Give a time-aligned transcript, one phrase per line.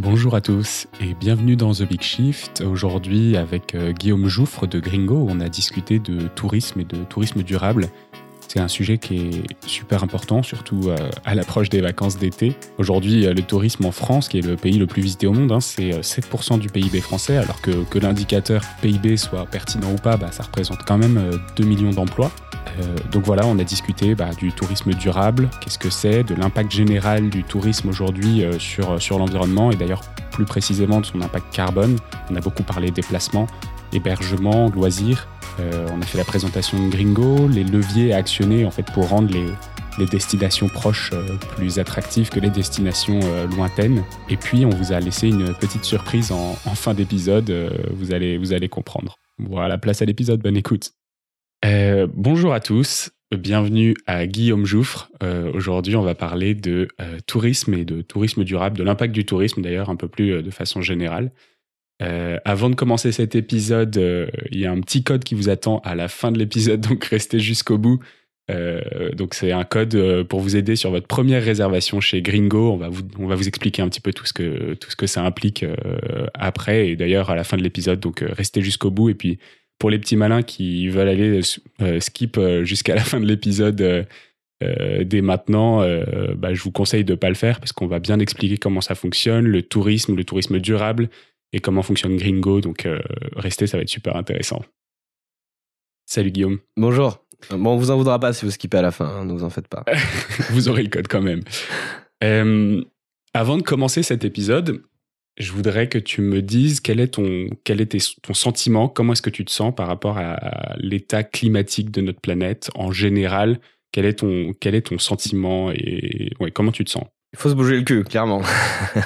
[0.00, 2.60] Bonjour à tous et bienvenue dans The Big Shift.
[2.60, 7.42] Aujourd'hui avec euh, Guillaume Jouffre de Gringo, on a discuté de tourisme et de tourisme
[7.42, 7.88] durable.
[8.48, 12.56] C'est un sujet qui est super important, surtout euh, à l'approche des vacances d'été.
[12.78, 15.52] Aujourd'hui, euh, le tourisme en France, qui est le pays le plus visité au monde,
[15.52, 20.32] hein, c'est 7% du PIB français, alors que, l'indicateur PIB soit pertinent ou pas, bah,
[20.32, 22.32] ça représente quand même 2 millions d'emplois.
[22.80, 26.70] Euh, donc voilà, on a discuté bah, du tourisme durable, qu'est-ce que c'est, de l'impact
[26.70, 31.52] général du tourisme aujourd'hui euh, sur, sur l'environnement et d'ailleurs plus précisément de son impact
[31.52, 31.96] carbone.
[32.30, 33.46] On a beaucoup parlé déplacement,
[33.92, 35.28] hébergement, loisirs.
[35.60, 39.08] Euh, on a fait la présentation de Gringo, les leviers à actionner en fait pour
[39.08, 39.46] rendre les,
[40.12, 41.10] destinations proches
[41.56, 43.18] plus attractives que les destinations
[43.56, 44.04] lointaines.
[44.28, 47.52] Et puis on vous a laissé une petite surprise en, fin d'épisode,
[47.90, 49.16] vous, allez, vous allez comprendre.
[49.38, 50.92] Voilà, place à l'épisode, bonne écoute.
[51.64, 55.10] Euh, bonjour à tous, bienvenue à Guillaume Jouffre.
[55.22, 59.24] Euh, aujourd'hui, on va parler de euh, tourisme et de tourisme durable, de l'impact du
[59.24, 61.32] tourisme d'ailleurs, un peu plus de façon générale.
[62.00, 63.96] Avant de commencer cet épisode,
[64.50, 67.04] il y a un petit code qui vous attend à la fin de l'épisode, donc
[67.04, 68.00] restez jusqu'au bout.
[69.16, 72.72] donc c'est un code pour vous aider sur votre première réservation chez Gringo.
[72.72, 74.96] On va vous, on va vous expliquer un petit peu tout ce que, tout ce
[74.96, 75.64] que ça implique
[76.34, 77.98] après et d'ailleurs à la fin de l'épisode.
[77.98, 79.38] Donc restez jusqu'au bout et puis
[79.78, 81.40] pour les petits malins qui veulent aller
[81.80, 85.86] euh, skip euh, jusqu'à la fin de l'épisode euh, dès maintenant,
[86.34, 88.80] bah, je vous conseille de ne pas le faire parce qu'on va bien expliquer comment
[88.80, 91.10] ça fonctionne, le tourisme, le tourisme durable
[91.52, 92.60] et comment fonctionne Gringo.
[92.60, 92.86] Donc
[93.36, 94.62] restez, ça va être super intéressant.
[96.06, 96.58] Salut Guillaume.
[96.76, 97.24] Bonjour.
[97.50, 99.44] Bon, on vous en voudra pas si vous skippez à la fin, hein, ne vous
[99.44, 99.84] en faites pas.
[100.50, 101.42] vous aurez le code quand même.
[103.32, 104.82] avant de commencer cet épisode,
[105.38, 109.22] je voudrais que tu me dises quel est ton, quel est ton sentiment, comment est-ce
[109.22, 113.60] que tu te sens par rapport à, l'état climatique de notre planète en général?
[113.92, 117.04] Quel est ton, quel est ton sentiment et ouais, comment tu te sens?
[117.32, 118.40] Il faut se bouger le cul, clairement.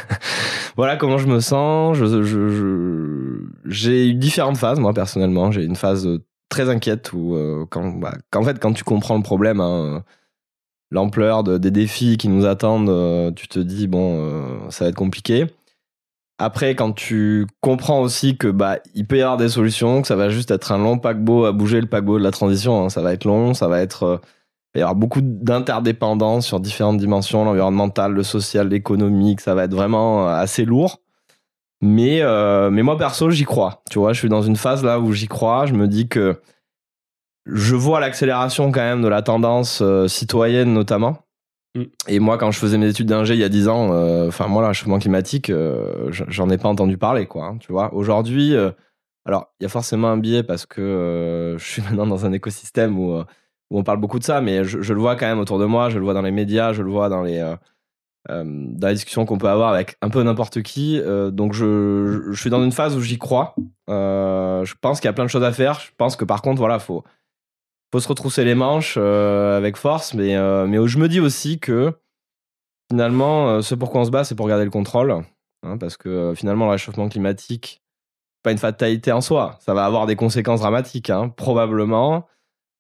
[0.76, 1.98] voilà comment je me sens.
[3.64, 5.50] J'ai eu différentes phases, moi personnellement.
[5.50, 6.08] J'ai une phase
[6.48, 10.04] très inquiète où, euh, quand, bah, en fait, quand tu comprends le problème, hein,
[10.92, 14.96] l'ampleur des défis qui nous attendent, euh, tu te dis, bon, euh, ça va être
[14.96, 15.46] compliqué.
[16.38, 20.16] Après, quand tu comprends aussi que bah il peut y avoir des solutions, que ça
[20.16, 22.88] va juste être un long paquebot à bouger le paquebot de la transition, hein.
[22.88, 24.16] ça va être long, ça va être euh,
[24.74, 29.74] va y avoir beaucoup d'interdépendance sur différentes dimensions, l'environnemental, le social, l'économique, ça va être
[29.74, 31.00] vraiment euh, assez lourd.
[31.80, 33.82] Mais euh, mais moi perso, j'y crois.
[33.90, 35.66] Tu vois, je suis dans une phase là où j'y crois.
[35.66, 36.40] Je me dis que
[37.44, 41.18] je vois l'accélération quand même de la tendance citoyenne notamment.
[41.74, 41.84] Mm.
[42.08, 44.46] Et moi, quand je faisais mes études d'ingé il y a 10 ans, euh, enfin,
[44.48, 47.46] moi, le réchauffement climatique, euh, j'en ai pas entendu parler, quoi.
[47.46, 48.70] Hein, tu vois, aujourd'hui, euh,
[49.24, 52.98] alors, il y a forcément un biais parce que je suis maintenant dans un écosystème
[52.98, 53.22] où,
[53.72, 55.88] où on parle beaucoup de ça, mais je, le vois quand même autour de moi,
[55.88, 57.40] je le vois dans les médias, je le vois dans les,
[58.28, 61.00] dans les discussions qu'on peut avoir avec un peu n'importe qui.
[61.32, 63.54] donc, je, je, suis dans une phase où j'y crois.
[63.88, 65.80] je pense qu'il y a plein de choses à faire.
[65.80, 67.02] Je pense que par contre, voilà, faut
[67.92, 71.60] faut se retrousser les manches euh, avec force, mais, euh, mais je me dis aussi
[71.60, 71.92] que
[72.90, 75.12] finalement, euh, ce pour quoi on se bat, c'est pour garder le contrôle.
[75.62, 77.82] Hein, parce que finalement, le réchauffement climatique,
[78.42, 79.58] pas une fatalité en soi.
[79.60, 82.26] Ça va avoir des conséquences dramatiques, hein, probablement.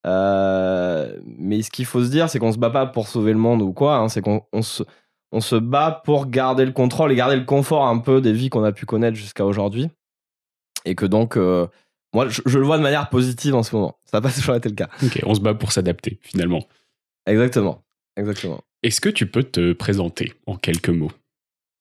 [0.04, 3.62] Mais ce qu'il faut se dire, c'est qu'on se bat pas pour sauver le monde
[3.62, 3.96] ou quoi.
[3.96, 4.82] Hein, c'est qu'on se,
[5.32, 8.50] on se bat pour garder le contrôle et garder le confort un peu des vies
[8.50, 9.88] qu'on a pu connaître jusqu'à aujourd'hui.
[10.84, 11.36] Et que donc,
[12.14, 13.98] moi, je, le vois de manière positive en ce moment.
[14.04, 14.88] Ça n'a pas toujours été le cas.
[15.02, 16.66] Ok, on se bat pour s'adapter, finalement.
[17.26, 17.82] Exactement.
[18.16, 18.60] Exactement.
[18.82, 21.12] Est-ce que tu peux te présenter en quelques mots?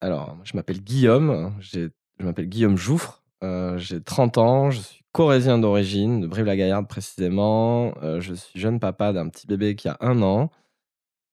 [0.01, 1.53] Alors, je m'appelle Guillaume.
[1.61, 1.89] Je
[2.19, 3.20] m'appelle Guillaume Jouffre.
[3.43, 4.71] Euh, j'ai 30 ans.
[4.71, 7.93] Je suis corésien d'origine, de Brive-la-Gaillarde précisément.
[8.03, 10.49] Euh, je suis jeune papa d'un petit bébé qui a un an.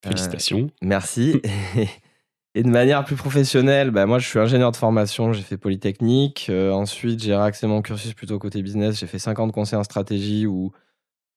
[0.05, 0.59] Félicitations.
[0.59, 1.41] Euh, merci.
[2.55, 6.51] Et de manière plus professionnelle, bah, moi je suis ingénieur de formation, j'ai fait Polytechnique.
[6.51, 8.99] Ensuite, j'ai réaxé mon cursus plutôt côté business.
[8.99, 10.73] J'ai fait 50 conseils en stratégie où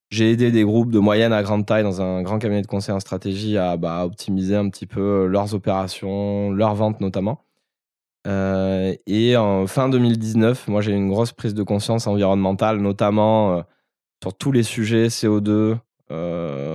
[0.09, 2.95] j'ai aidé des groupes de moyenne à grande taille dans un grand cabinet de conseil
[2.95, 7.45] en stratégie à bah, optimiser un petit peu leurs opérations, leurs ventes notamment.
[8.27, 13.57] Euh, et en fin 2019, moi j'ai eu une grosse prise de conscience environnementale, notamment
[13.57, 13.61] euh,
[14.21, 15.77] sur tous les sujets CO2,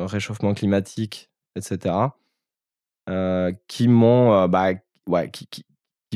[0.06, 2.08] réchauffement climatique, etc.
[3.08, 4.70] Euh, qui m'ont euh, bah,
[5.08, 5.48] ouais, qui,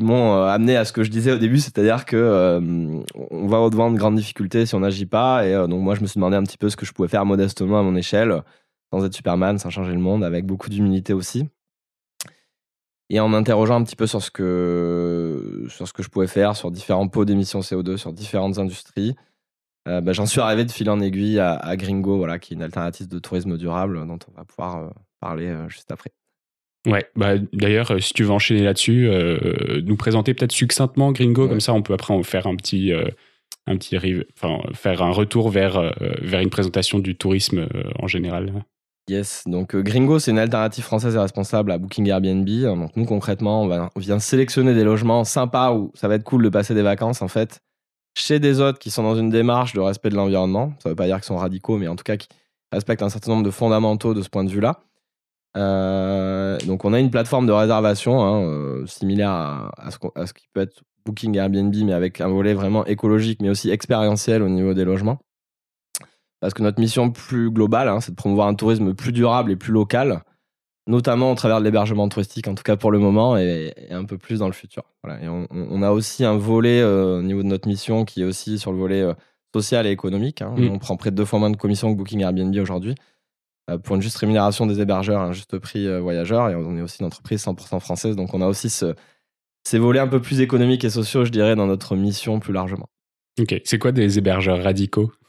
[0.03, 2.61] m'ont euh, amené à ce que je disais au début, c'est-à-dire que
[3.31, 5.47] on va au-devant de grandes difficultés si on n'agit pas.
[5.47, 7.25] Et donc moi, je me suis demandé un petit peu ce que je pouvais faire
[7.27, 8.43] modestement à mon échelle,
[8.93, 11.49] sans être Superman, sans changer le monde, avec beaucoup d'humilité aussi.
[13.11, 16.55] Et en m'interrogeant un petit peu sur ce que sur ce que je pouvais faire
[16.57, 19.17] sur différents pots d'émissions CO2, sur différentes industries,
[19.87, 22.63] bah, j'en suis arrivé de fil en aiguille à, à, Gringo, voilà, qui est une
[22.63, 26.11] alternative de tourisme durable dont on va pouvoir parler juste après.
[26.87, 29.11] Ouais, bah, d'ailleurs, si tu veux enchaîner là-dessus,
[29.83, 32.93] nous présenter peut-être succinctement Gringo, comme ça on peut après en faire un petit,
[33.67, 33.97] un petit
[34.37, 35.93] enfin, faire un retour vers,
[36.23, 37.67] vers une présentation du tourisme
[37.99, 38.63] en général.
[39.11, 42.49] Yes, donc Gringo, c'est une alternative française et responsable à Booking Airbnb.
[42.49, 46.49] Donc nous, concrètement, on, vient sélectionner des logements sympas où ça va être cool de
[46.49, 47.59] passer des vacances, en fait,
[48.17, 50.75] chez des autres qui sont dans une démarche de respect de l'environnement.
[50.79, 52.29] Ça ne veut pas dire qu'ils sont radicaux, mais en tout cas qui
[52.71, 54.85] respectent un certain nombre de fondamentaux de ce point de vue-là.
[55.57, 59.31] Euh, donc on a une plateforme de réservation hein, euh, similaire
[59.77, 63.71] à, ce qui peut être Booking Airbnb, mais avec un volet vraiment écologique, mais aussi
[63.71, 65.19] expérientiel au niveau des logements.
[66.41, 69.57] Parce que notre mission plus globale, hein, c'est de promouvoir un tourisme plus durable et
[69.57, 70.23] plus local,
[70.87, 74.17] notamment au travers de l'hébergement touristique, en tout cas pour le moment, et, un peu
[74.17, 74.85] plus dans le futur.
[75.23, 78.59] Et on, a aussi un volet euh, au niveau de notre mission qui est aussi
[78.59, 79.05] sur le volet
[79.55, 80.43] social et économique.
[80.43, 80.55] Hein.
[80.57, 80.71] Mm.
[80.71, 82.95] On prend près de deux fois moins de commissions que Booking Airbnb aujourd'hui.
[83.71, 86.49] Euh, pour une juste rémunération des hébergeurs, un juste prix euh, voyageur.
[86.49, 90.09] Et on est aussi une entreprise 100% française, donc on a aussi ces volets un
[90.09, 92.89] peu plus économiques et sociaux, je dirais, dans notre mission plus largement.
[93.39, 95.13] Ok, c'est quoi des hébergeurs radicaux?
[95.13, 95.20] euh...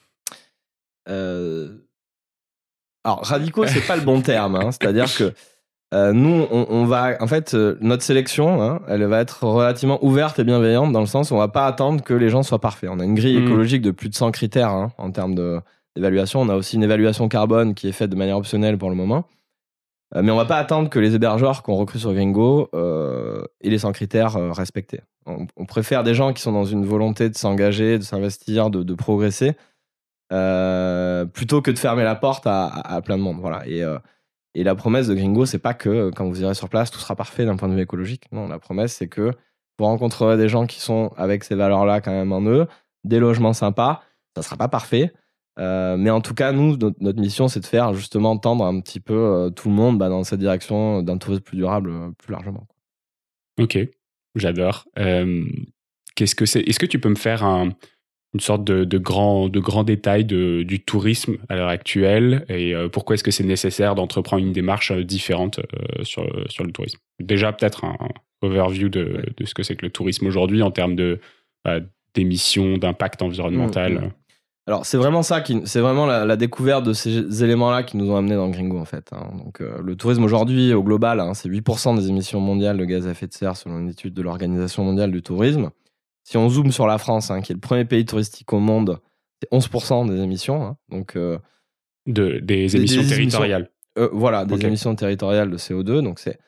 [3.03, 4.55] Alors, radicaux, c'est pas le bon terme.
[4.55, 4.71] Hein.
[4.71, 5.33] C'est-à-dire que
[5.93, 10.43] euh, nous, on, va, en fait, notre sélection, hein, elle va être relativement ouverte et
[10.43, 12.89] bienveillante dans le sens où on va pas attendre que les gens soient parfaits.
[12.91, 13.47] On a une grille mmh.
[13.47, 15.35] écologique de plus de 100 critères hein, en termes
[15.95, 16.41] d'évaluation.
[16.41, 19.25] On a aussi une évaluation carbone qui est faite de manière optionnelle pour le moment.
[20.15, 23.79] Euh, mais on va pas attendre que les hébergeurs qu'on recrute sur Gringo aient les
[23.79, 25.01] 100 critères respectés.
[25.25, 29.53] On, préfère des gens qui sont dans une volonté de s'engager, de s'investir, de, progresser,
[31.33, 33.37] plutôt que de fermer la porte à, plein de monde.
[33.39, 33.67] Voilà.
[33.67, 33.83] Et,
[34.53, 37.15] et la promesse de Gringo, c'est pas que quand vous irez sur place, tout sera
[37.15, 38.25] parfait d'un point de vue écologique.
[38.31, 39.31] Non, la promesse, c'est que
[39.79, 42.67] vous rencontrerez des gens qui sont avec ces valeurs-là quand même en eux,
[43.03, 44.03] des logements sympas.
[44.35, 45.11] Ça sera pas parfait,
[45.59, 48.99] euh, mais en tout cas, nous, notre, mission, c'est de faire justement tendre un petit
[48.99, 52.31] peu euh, tout le monde bah, dans cette direction d'un tourisme plus durable, euh, plus
[52.31, 52.67] largement.
[53.59, 53.77] Ok,
[54.35, 54.87] j'adore.
[56.15, 57.69] Qu'est-ce que c'est Est-ce que tu peux me faire un,
[58.33, 62.73] une sorte de, de, grand, de grand détail de, du tourisme à l'heure actuelle et
[62.91, 65.59] pourquoi est-ce que c'est nécessaire d'entreprendre une démarche différente
[66.03, 66.99] sur, sur le tourisme?
[67.19, 67.97] Déjà, peut-être un,
[68.41, 71.19] overview de, de, ce que c'est que le tourisme aujourd'hui en termes de
[71.63, 71.79] bah,
[72.13, 73.93] d'émissions, d'impact environnemental.
[73.93, 74.11] Mmh, mmh.
[74.67, 78.15] Alors c'est vraiment ça qui, c'est vraiment la, découverte de ces éléments-là qui nous ont
[78.15, 79.09] amenés dans Gringo en fait.
[79.11, 79.27] Hein.
[79.43, 83.07] Donc euh, le tourisme aujourd'hui au global, hein, c'est 8% des émissions mondiales de gaz
[83.07, 85.71] à effet de serre selon une étude de l'Organisation mondiale du tourisme.
[86.23, 88.99] Si on zoome sur la France, hein, qui est le premier pays touristique au monde,
[89.41, 90.75] c'est 11% des émissions.
[90.89, 91.39] donc euh,
[92.07, 93.69] de, des émissions territoriales.
[93.97, 96.01] Euh, voilà, des émissions territoriales de CO2.
[96.01, 96.39] Donc c'est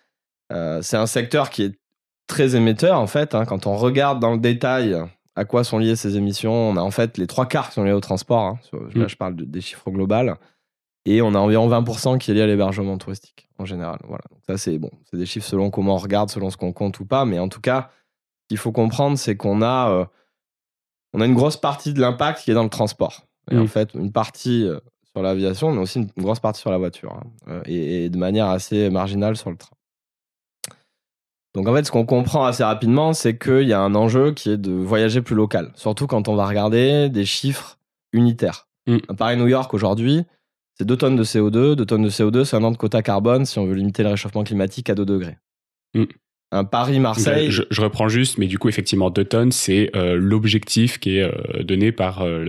[0.81, 1.79] c'est un secteur qui est
[2.27, 3.35] très émetteur en fait.
[3.47, 4.95] quand on regarde dans le détail
[5.35, 7.83] à quoi sont liées ces émissions On a en fait les trois quarts qui sont
[7.83, 8.43] liés au transport.
[8.43, 8.59] Hein.
[8.93, 9.09] Là, mm.
[9.09, 10.33] je parle des chiffres globaux.
[11.05, 13.99] Et on a environ 20% qui est lié à l'hébergement touristique en général.
[14.07, 14.23] Voilà.
[14.31, 16.99] Donc ça, c'est bon, c'est des chiffres selon comment on regarde, selon ce qu'on compte
[16.99, 17.25] ou pas.
[17.25, 17.89] Mais en tout cas,
[18.53, 20.05] qu'il faut comprendre, c'est qu'on a, euh,
[21.13, 23.25] on a une grosse partie de l'impact qui est dans le transport.
[23.49, 23.67] Et en mm.
[23.67, 24.79] fait, une partie euh,
[25.11, 27.13] sur l'aviation, mais aussi une grosse partie sur la voiture.
[27.13, 27.23] Hein.
[27.47, 29.75] Euh, et, de manière assez marginale sur le train.
[31.55, 34.51] Donc en fait, ce qu'on comprend assez rapidement, c'est qu'il y a un enjeu qui
[34.51, 37.79] est de voyager plus local, surtout quand on va regarder des chiffres
[38.11, 38.67] unitaires.
[38.85, 38.97] Mm.
[39.17, 40.25] Paris-New York aujourd'hui,
[40.75, 41.73] c'est 2 tonnes de CO2.
[41.73, 44.09] 2 tonnes de CO2, c'est un an de quota carbone si on veut limiter le
[44.09, 45.39] réchauffement climatique à 2 degrés.
[45.95, 46.03] Mm.
[46.53, 47.49] Un Paris-Marseille.
[47.49, 51.63] Je, reprends juste, mais du coup, effectivement, 2 tonnes, c'est euh, l'objectif qui est euh,
[51.63, 52.45] donné par euh,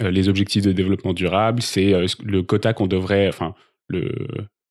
[0.00, 1.62] les objectifs de développement durable.
[1.62, 3.54] C'est le quota qu'on devrait, enfin,
[3.86, 4.12] le,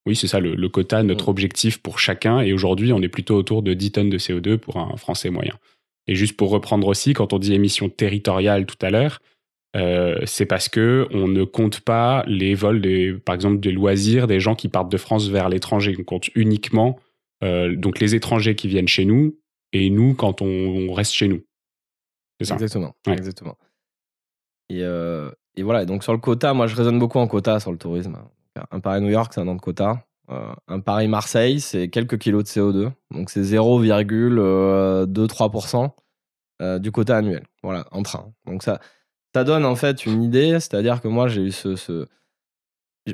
[0.06, 1.30] oui, c'est ça, le, quota, notre mm.
[1.30, 2.40] objectif pour chacun.
[2.40, 5.54] Et aujourd'hui, on est plutôt autour de 10 tonnes de CO2 pour un Français moyen.
[6.06, 9.20] Et juste pour reprendre aussi, quand on dit émission territoriale tout à l'heure,
[9.76, 14.26] euh, c'est parce que on ne compte pas les vols, des, par exemple, des loisirs
[14.26, 15.96] des gens qui partent de France vers l'étranger.
[15.98, 16.98] On compte uniquement
[17.42, 19.38] euh, donc les étrangers qui viennent chez nous
[19.72, 21.42] et nous quand on, reste chez nous.
[22.38, 22.54] C'est ça.
[22.54, 22.94] Exactement.
[23.06, 23.56] Exactement.
[24.68, 25.84] Et, euh, et voilà.
[25.84, 28.18] Donc sur le quota, moi je raisonne beaucoup en quota sur le tourisme.
[28.70, 30.04] Un Paris-New York, c'est un an de quota.
[30.30, 32.92] Euh, un Paris-Marseille, c'est quelques kilos de CO2.
[33.10, 35.90] Donc c'est 0,2-3%
[36.60, 37.46] euh, du quota annuel.
[37.62, 38.30] Voilà, en train.
[38.46, 38.78] Donc ça,
[39.34, 40.60] ça donne en fait une idée.
[40.60, 42.06] C'est-à-dire que moi, j'ai eu ce,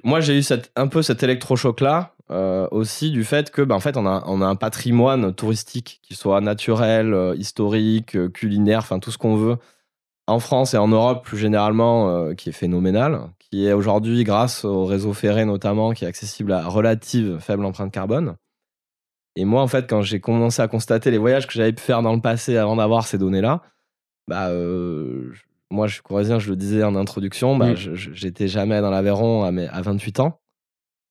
[0.05, 0.45] Moi, j'ai eu
[0.77, 4.57] un peu cet électrochoc-là euh, aussi du fait que, ben, en fait, on a, un
[4.57, 9.57] patrimoine touristique qui soit naturel, historique, culinaire, enfin tout ce qu'on veut,
[10.27, 14.85] en France et en Europe plus généralement, qui est phénoménal, qui est aujourd'hui, grâce au
[14.85, 18.37] réseau ferré notamment, qui est accessible à relative faible empreinte carbone.
[19.39, 22.03] Et moi, en fait, quand j'ai commencé à constater les voyages que j'avais pu faire
[22.03, 23.63] dans le passé avant d'avoir ces données-là,
[24.27, 25.33] bah, euh,
[25.71, 27.95] moi, je suis corésien, je le disais en introduction, bah, mm.
[27.95, 30.41] j'étais jamais dans l'Aveyron à, à 28 ans.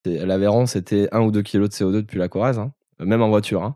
[0.05, 3.63] L'Aveyron, c'était 1 ou 2 kilos de CO2 depuis la Corrèze, hein, même en voiture.
[3.63, 3.75] Hein.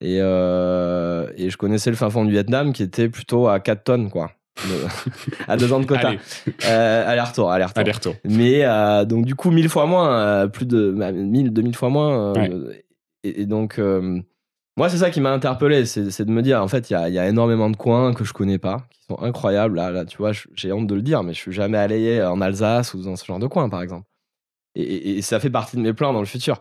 [0.00, 4.10] Et, et je connaissais le fin fond du Vietnam qui était plutôt à 4 tonnes,
[4.10, 4.32] quoi.
[5.48, 6.12] à deux ans de quota.
[6.64, 8.14] Euh, aller-retour, aller-retour.
[8.24, 11.88] Mais euh, donc du coup, mille fois moins, euh, plus de 1000, bah, 2000 fois
[11.88, 12.32] moins.
[13.22, 13.80] Et, donc,
[14.80, 17.28] moi, c'est ça qui m'a interpellé, c'est de me dire, en fait, il y a,
[17.28, 19.76] énormément de coins que je connais pas, qui sont incroyables.
[19.76, 22.40] Là, là tu vois, j'ai honte de le dire, mais je suis jamais allé en
[22.40, 24.06] Alsace ou dans ce genre de coin, par exemple.
[24.74, 26.60] Et, ça fait partie de mes plans dans le futur.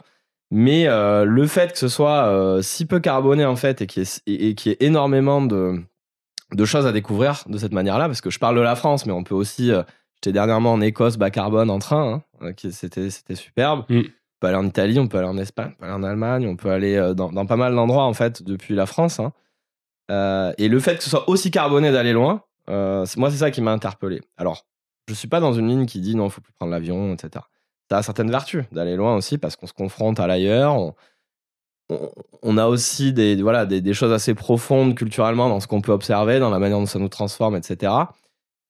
[0.52, 4.78] Mais le fait que ce soit si peu carboné, en fait, et qu'il y, ait
[4.82, 9.06] énormément de choses à découvrir de cette manière-là, parce que je parle de la France,
[9.06, 9.72] mais on peut aussi.
[9.72, 9.84] Euh,
[10.16, 13.86] j'étais dernièrement en Écosse, bas carbone en train, hein, euh, c'était c'était superbe.
[13.90, 14.02] Mm.
[14.42, 16.48] On peut aller en Italie, on peut aller en Espagne, on peut aller en Allemagne,
[16.48, 19.20] on peut aller euh, dans, dans pas mal d'endroits en fait depuis la France.
[19.20, 19.34] Hein.
[20.58, 23.72] et le fait que ce soit aussi carboné d'aller loin, moi c'est ça qui m'a
[23.72, 24.22] interpellé.
[24.38, 24.66] Alors,
[25.08, 27.44] je suis pas dans une ligne qui dit non, il faut plus prendre l'avion, etc.
[27.90, 30.94] Ça a certaines vertus d'aller loin aussi parce qu'on se confronte à l'ailleurs,
[32.44, 36.40] on a aussi des, voilà, des, choses assez profondes culturellement dans ce qu'on peut observer,
[36.40, 37.94] dans la manière dont ça nous transforme, etc.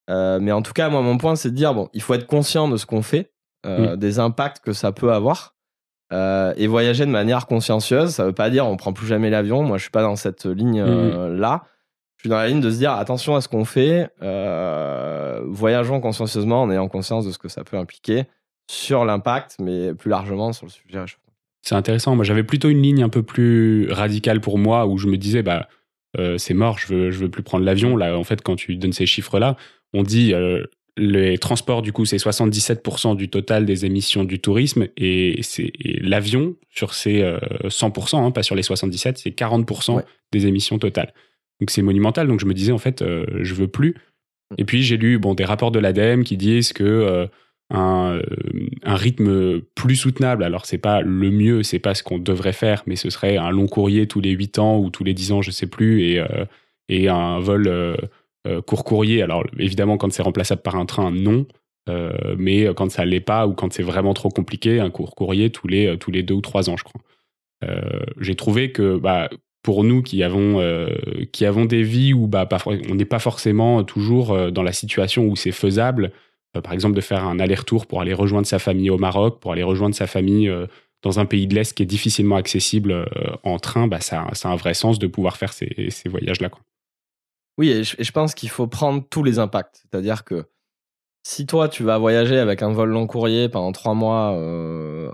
[0.08, 2.26] Euh, mais en tout cas, moi, mon point, c'est de dire, bon, il faut être
[2.26, 3.32] conscient de ce qu'on fait,
[3.66, 5.54] euh, des impacts que ça peut avoir,
[6.12, 8.10] euh, et voyager de manière consciencieuse.
[8.10, 9.62] Ça veut pas dire on prend plus jamais l'avion.
[9.62, 11.64] Moi, je suis pas dans cette ligne-là.
[12.16, 16.62] Je suis dans la ligne de se dire, attention à ce qu'on fait, voyageons consciencieusement
[16.62, 18.24] en ayant conscience de ce que ça peut impliquer
[18.70, 20.98] sur l'impact, mais plus largement sur le sujet
[21.62, 22.16] c'est intéressant.
[22.16, 25.42] Moi, j'avais plutôt une ligne un peu plus radicale pour moi où je me disais,
[25.42, 25.68] bah,
[26.18, 27.96] euh, c'est mort, je veux, je veux plus prendre l'avion.
[27.96, 29.56] Là, en fait, quand tu donnes ces chiffres-là,
[29.92, 30.64] on dit euh,
[31.00, 36.56] les transports, du coup, c'est 77% du total des émissions du tourisme et, c'est l'avion
[36.70, 37.22] sur ces
[37.64, 40.02] 100%, euh, hein, pas sur les 77, c'est 40%
[40.32, 41.12] des émissions totales.
[41.60, 42.28] Donc c'est monumental.
[42.28, 43.94] Donc je me disais en fait, je veux plus.
[44.58, 47.28] Et puis j'ai lu bon des rapports de l'ADEME qui disent que
[47.70, 48.22] un, euh,
[48.82, 50.44] un, rythme plus soutenable.
[50.44, 53.50] Alors c'est pas le mieux, c'est pas ce qu'on devrait faire, mais ce serait un
[53.50, 56.18] long courrier tous les 8 ans ou tous les 10 ans, je sais plus, et,
[56.18, 56.44] euh,
[56.88, 57.96] et un vol euh,
[58.66, 59.22] court courrier.
[59.22, 61.46] Alors évidemment quand c'est remplaçable par un train, non.
[62.38, 65.68] mais quand ça l'est pas ou quand c'est vraiment trop compliqué, un court courrier tous
[65.68, 67.00] les tous les deux ou trois ans, je crois.
[68.18, 69.28] J'ai trouvé que bah,
[69.62, 70.58] pour nous qui avons
[71.32, 75.36] qui avons des vies où bah, on n'est pas forcément toujours dans la situation où
[75.36, 76.12] c'est faisable
[76.56, 79.52] euh, par exemple de faire un aller-retour pour aller rejoindre sa famille au Maroc, pour
[79.52, 80.66] aller rejoindre sa famille euh,
[81.02, 83.06] dans un pays de l'Est qui est difficilement accessible euh,
[83.42, 86.50] en train, bah, ça, a un vrai sens de pouvoir faire ces, ces voyages-là.
[87.60, 89.82] Oui, et je, pense qu'il faut prendre tous les impacts.
[89.82, 90.46] C'est-à-dire que
[91.22, 94.30] si toi, tu vas voyager avec un vol long courrier pendant trois mois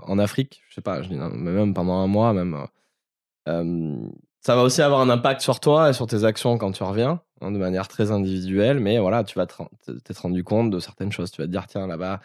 [0.03, 2.65] en Afrique, je sais pas, je dis, même pendant un mois, même,
[3.45, 7.21] ça va aussi avoir un impact sur toi et sur tes actions quand tu reviens.
[7.41, 11.31] Hein, de manière très individuelle, mais voilà, tu vas t'être rendu compte de certaines choses.
[11.31, 12.21] Tu vas te dire, tiens, là-bas,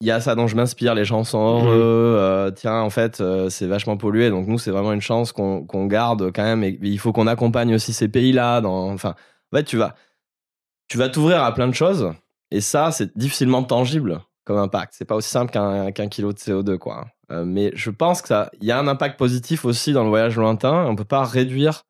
[0.00, 1.66] il y a ça dont je m'inspire, les gens sont mmh.
[1.66, 5.32] heureux, euh, tiens, en fait, euh, c'est vachement pollué, donc nous, c'est vraiment une chance
[5.32, 8.60] qu'on garde quand même, et, il faut qu'on accompagne aussi ces pays-là.
[8.64, 9.14] Enfin,
[9.52, 9.94] en fait, tu vas
[10.88, 12.12] tu vas t'ouvrir à plein de choses,
[12.50, 14.94] et ça, c'est difficilement tangible comme impact.
[14.96, 17.06] C'est pas aussi simple qu'un kilo de CO2, quoi.
[17.30, 20.86] Euh, mais je pense qu'il y a un impact positif aussi dans le voyage lointain.
[20.86, 21.84] On peut pas réduire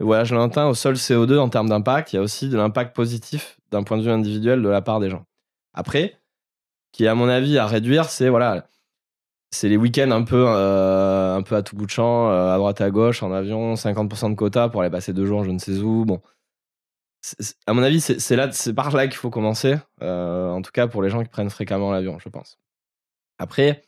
[0.00, 2.96] le voyage lointain au seul CO2 en termes d'impact, il y a aussi de l'impact
[2.96, 5.24] positif d'un point de vue individuel de la part des gens.
[5.74, 6.19] Après,
[6.92, 8.68] qui à mon avis à réduire, c'est voilà,
[9.50, 12.56] c'est les week-ends un peu, euh, un peu à tout bout de champ, euh, à
[12.56, 15.58] droite à gauche, en avion, 50% de quota pour aller passer deux jours, je ne
[15.58, 16.04] sais où.
[16.04, 16.20] Bon,
[17.66, 19.76] à mon avis, c'est là, c'est par là qu'il faut commencer.
[20.02, 22.58] Euh, en tout cas pour les gens qui prennent fréquemment l'avion, je pense.
[23.38, 23.82] Après,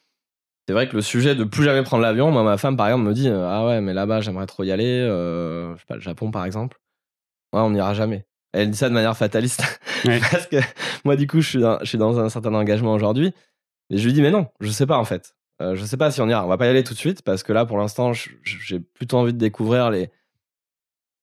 [0.66, 3.14] c'est vrai que le sujet de plus jamais prendre l'avion, ma femme, par exemple, me
[3.14, 5.00] dit Ah ouais, mais là-bas, j'aimerais trop y aller.
[5.06, 6.80] Je sais pas, le Japon, par exemple.
[7.52, 8.26] Ouais, on n'ira jamais.
[8.52, 9.62] Elle dit ça de manière fataliste.
[10.04, 10.56] Parce que
[11.04, 13.32] moi, du coup, je suis dans, je suis dans un certain engagement aujourd'hui.
[13.90, 15.34] Et je lui dis Mais non, je sais pas, en fait.
[15.60, 16.44] Euh, je sais pas si on ira.
[16.44, 19.18] On va pas y aller tout de suite parce que là, pour l'instant, j'ai plutôt
[19.18, 20.10] envie de découvrir les...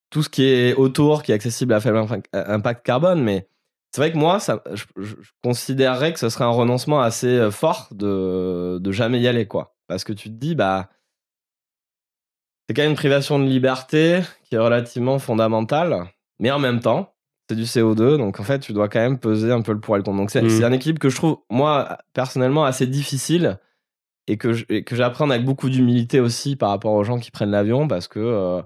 [0.09, 3.21] tout ce qui est autour, qui est accessible à faible impact carbone.
[3.21, 3.47] Mais
[3.91, 4.85] c'est vrai que moi, ça, je,
[5.43, 9.75] considérerais que ce serait un renoncement assez euh, fort de, de jamais y aller, quoi.
[9.87, 10.89] Parce que tu te dis, bah,
[12.67, 16.05] c'est quand même une privation de liberté qui est relativement fondamentale,
[16.39, 17.15] mais en même temps,
[17.49, 19.95] c'est du CO2, donc en fait, tu dois quand même peser un peu le pour
[19.95, 20.17] et le contre.
[20.17, 20.63] Donc c'est mmh.
[20.63, 23.57] un équilibre que je trouve, moi, personnellement, assez difficile
[24.27, 24.53] et que
[24.91, 28.19] j'apprends avec beaucoup d'humilité aussi par rapport aux gens qui prennent l'avion parce que.
[28.19, 28.61] Euh,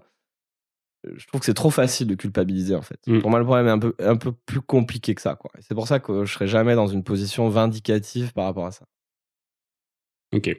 [1.17, 2.99] je trouve que c'est trop facile de culpabiliser en fait.
[3.07, 3.19] Mm.
[3.19, 5.37] Pour moi, le problème est un peu, un peu plus compliqué que ça.
[5.59, 8.85] C'est pour ça que je serai jamais dans une position vindicative par rapport à ça.
[10.33, 10.49] Ok.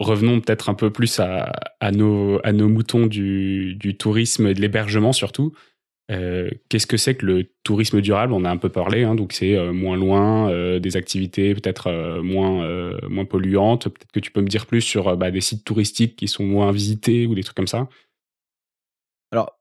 [0.00, 4.54] Revenons peut-être un peu plus à, à, nos, à nos moutons du, du tourisme et
[4.54, 5.52] de l'hébergement surtout.
[6.68, 8.32] Qu'est-ce que c'est que le tourisme durable?
[8.32, 13.24] On a un peu parlé, hein, donc c'est moins loin, des activités peut-être moins, moins
[13.24, 13.88] polluantes.
[13.88, 16.70] Peut-être que tu peux me dire plus sur bah, des sites touristiques qui sont moins
[16.72, 17.88] visités ou des trucs comme ça?
[19.30, 19.58] Alors,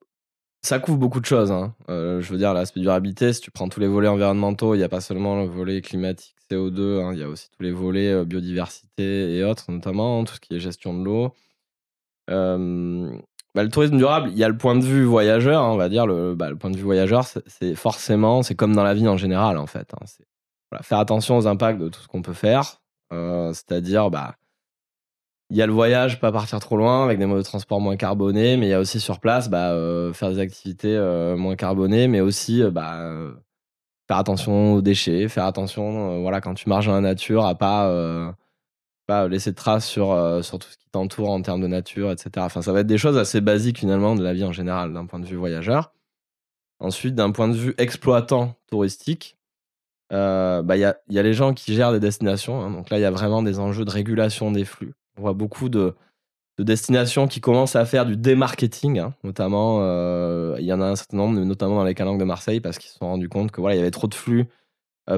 [0.62, 1.52] ça couvre beaucoup de choses.
[1.52, 1.74] Hein.
[1.88, 4.90] je veux dire, l'aspect durabilité, si tu prends tous les volets environnementaux, il n'y a
[4.90, 9.38] pas seulement le volet climatique, CO2, hein, il y a aussi tous les volets biodiversité
[9.38, 11.34] et autres, notamment tout ce qui est gestion de l'eau.
[13.54, 15.90] Bah, le tourisme durable, il y a le point de vue voyageur, hein, on va
[15.90, 16.06] dire.
[16.08, 19.18] Le, bah, le, point de vue voyageur, c'est forcément, c'est comme dans la vie en
[19.18, 19.94] général, en fait.
[19.94, 20.06] Hein,
[20.82, 22.82] faire attention aux impacts de tout ce qu'on peut faire.
[23.12, 24.36] Euh, c'est-à-dire, bah,
[25.50, 27.98] il y a le voyage, pas partir trop loin avec des modes de transport moins
[27.98, 31.58] carbonés, mais il y a aussi sur place bah, euh, faire des activités euh, moins
[31.58, 33.12] carbonées, mais aussi bah,
[34.08, 38.34] faire attention aux déchets, faire attention, voilà, quand tu marches dans la nature, à pas
[39.12, 42.12] pas laisser de traces sur, euh, sur tout ce qui t'entoure en termes de nature,
[42.12, 42.32] etc.
[42.38, 45.06] Enfin, ça va être des choses assez basiques finalement de la vie en général, d'un
[45.06, 45.92] point de vue voyageur.
[46.80, 49.38] Ensuite, d'un point de vue exploitant touristique,
[50.14, 52.62] euh, bah, il y, a, y, a, les gens qui gèrent des destinations.
[52.62, 52.72] Hein.
[52.72, 54.94] donc là, il y a vraiment des enjeux de régulation des flux.
[55.18, 55.94] On voit beaucoup de,
[56.58, 59.14] de destinations qui commencent à faire du démarketing, hein.
[59.26, 62.62] notamment, euh, il y en a un certain nombre, notamment dans les calanques de Marseille,
[62.62, 64.48] parce qu'ils se sont rendus compte que voilà, il y avait trop de flux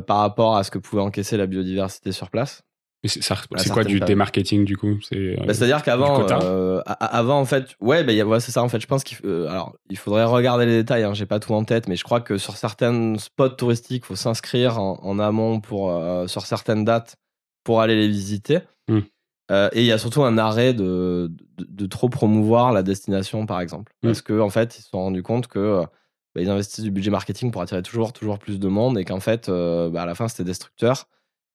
[0.07, 2.63] par rapport à ce que pouvait encaisser la biodiversité sur place.
[3.05, 4.97] C'est quoi du démarketing du coup?
[5.01, 8.79] C'est bah, à dire qu'avant, euh, avant en fait, ouais, bah, c'est ça en fait.
[8.79, 11.03] Je pense qu'il euh, alors il faudrait regarder les détails.
[11.03, 14.15] Hein, J'ai pas tout en tête, mais je crois que sur certains spots touristiques, faut
[14.15, 17.17] s'inscrire en, amont pour euh, sur certaines dates
[17.63, 18.59] pour aller les visiter.
[18.87, 18.99] Hmm.
[19.49, 23.93] et il y a surtout un arrêt de, de, trop promouvoir la destination, par exemple,
[24.01, 24.07] hmm.
[24.07, 25.83] parce que en fait, ils se sont rendus compte que
[26.35, 29.19] bah, ils investissent du budget marketing pour attirer toujours toujours plus de monde et qu'en
[29.19, 31.07] fait, à la fin, c'était destructeur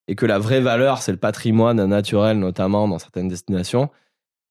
[0.09, 3.91] et que la vraie valeur, c'est le patrimoine naturel, notamment dans certaines destinations,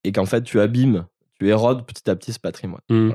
[0.03, 1.07] et qu'en fait, tu abîmes,
[1.39, 2.81] tu érodes petit à petit ce patrimoine.
[2.89, 3.09] Mmh.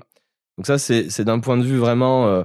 [0.59, 2.43] Donc ça, c'est d'un point de vue vraiment euh,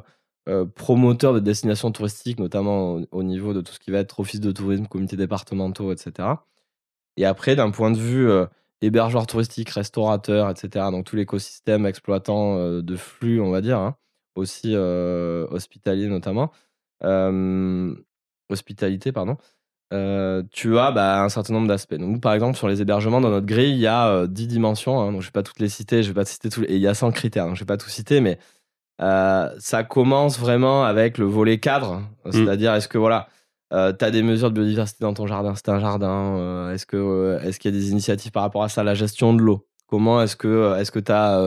[0.48, 4.40] euh, promoteur de destinations touristiques, notamment au, niveau de tout ce qui va être office
[4.40, 6.30] de tourisme, comités départementaux, etc.
[7.18, 8.46] Et après, d'un point de vue euh,
[8.82, 13.98] hébergeur touristique, restaurateur, etc., donc tout l'écosystème exploitant de flux, on va dire, hein,
[14.36, 16.52] aussi hospitalier notamment,
[18.50, 19.38] hospitalité, pardon.
[19.94, 21.96] Euh, tu as bah, un certain nombre d'aspects.
[21.96, 25.00] Donc, par exemple, sur les hébergements, dans notre grille, il y a 10 euh, dimensions.
[25.00, 26.76] Hein, donc, je ne vais pas toutes les citer, je vais pas citer tous Et
[26.76, 28.38] il y a 100 critères, donc je ne vais pas tout citer, mais
[29.02, 32.02] euh, ça commence vraiment avec le volet cadre.
[32.26, 32.32] Mm.
[32.32, 33.30] C'est-à-dire, est-ce que voilà,
[33.72, 35.56] tu as des mesures de biodiversité dans ton jardin?
[35.56, 36.72] C'est un jardin.
[36.72, 38.84] est-ce que est-ce qu'il y a des initiatives par rapport à ça?
[38.84, 39.68] La gestion de l'eau.
[39.88, 41.38] Comment est-ce que est-ce que tu as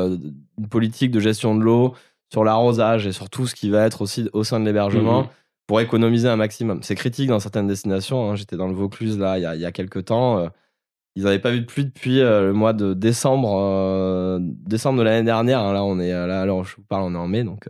[0.58, 1.94] une politique de gestion de l'eau
[2.32, 5.24] sur l'arrosage et sur tout ce qui va être aussi au sein de l'hébergement?
[5.24, 5.39] Mm-hmm
[5.70, 6.82] pour économiser un maximum.
[6.82, 8.28] C'est critique dans certaines destinations.
[8.28, 8.34] Hein.
[8.34, 10.40] J'étais dans le Vaucluse là il y a, il y a quelques temps.
[10.40, 10.48] Euh,
[11.14, 15.04] ils n'avaient pas vu de pluie depuis euh, le mois de décembre, euh, décembre de
[15.04, 15.60] l'année dernière.
[15.60, 15.72] Hein.
[15.72, 17.68] Là, on est là, alors je vous parle, on est en mai, donc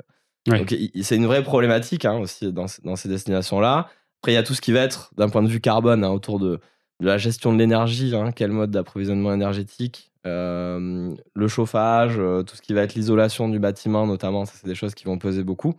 [1.03, 3.91] c'est une vraie problématique hein, aussi dans, dans ces destinations-là.
[4.23, 6.39] Après, il y a tout ce qui va être d'un point de vue carbone autour
[6.39, 6.59] de,
[7.01, 12.15] de, la gestion de l'énergie, quel mode d'approvisionnement énergétique, le chauffage,
[12.47, 14.47] tout ce qui va être l'isolation du bâtiment, notamment.
[14.47, 15.75] Ça, c'est des choses qui vont peser beaucoup.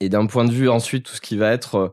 [0.00, 1.88] Et d'un point de vue ensuite, tout ce qui va être euh,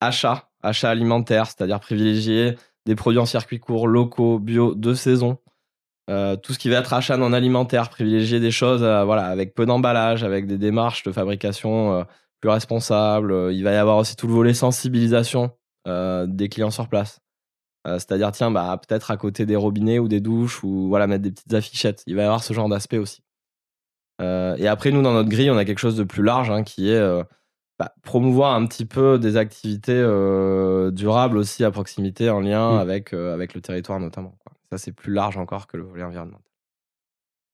[0.00, 5.38] achat, achat alimentaire, c'est-à-dire privilégier des produits en circuit court, locaux, bio, de saison.
[6.10, 9.54] Euh, tout ce qui va être achat non alimentaire, privilégier des choses euh, voilà, avec
[9.54, 12.04] peu d'emballage, avec des démarches de fabrication
[12.40, 13.52] plus responsables.
[13.52, 15.52] Il va y avoir aussi tout le volet sensibilisation
[15.86, 17.20] des clients sur place.
[17.86, 21.30] C'est-à-dire, tiens, bah, peut-être à côté des robinets ou des douches, ou voilà, mettre des
[21.30, 22.02] petites affichettes.
[22.06, 23.22] Il va y avoir ce genre d'aspect aussi.
[24.20, 26.90] et après, nous, dans notre grille, on a quelque chose de plus large hein, qui
[26.90, 27.00] est
[27.78, 32.78] bah, promouvoir un petit peu des activités euh, durables aussi à proximité en lien mmh.
[32.78, 34.38] avec, euh, avec le territoire notamment.
[34.70, 36.40] Ça, c'est plus large encore que le volet environnemental.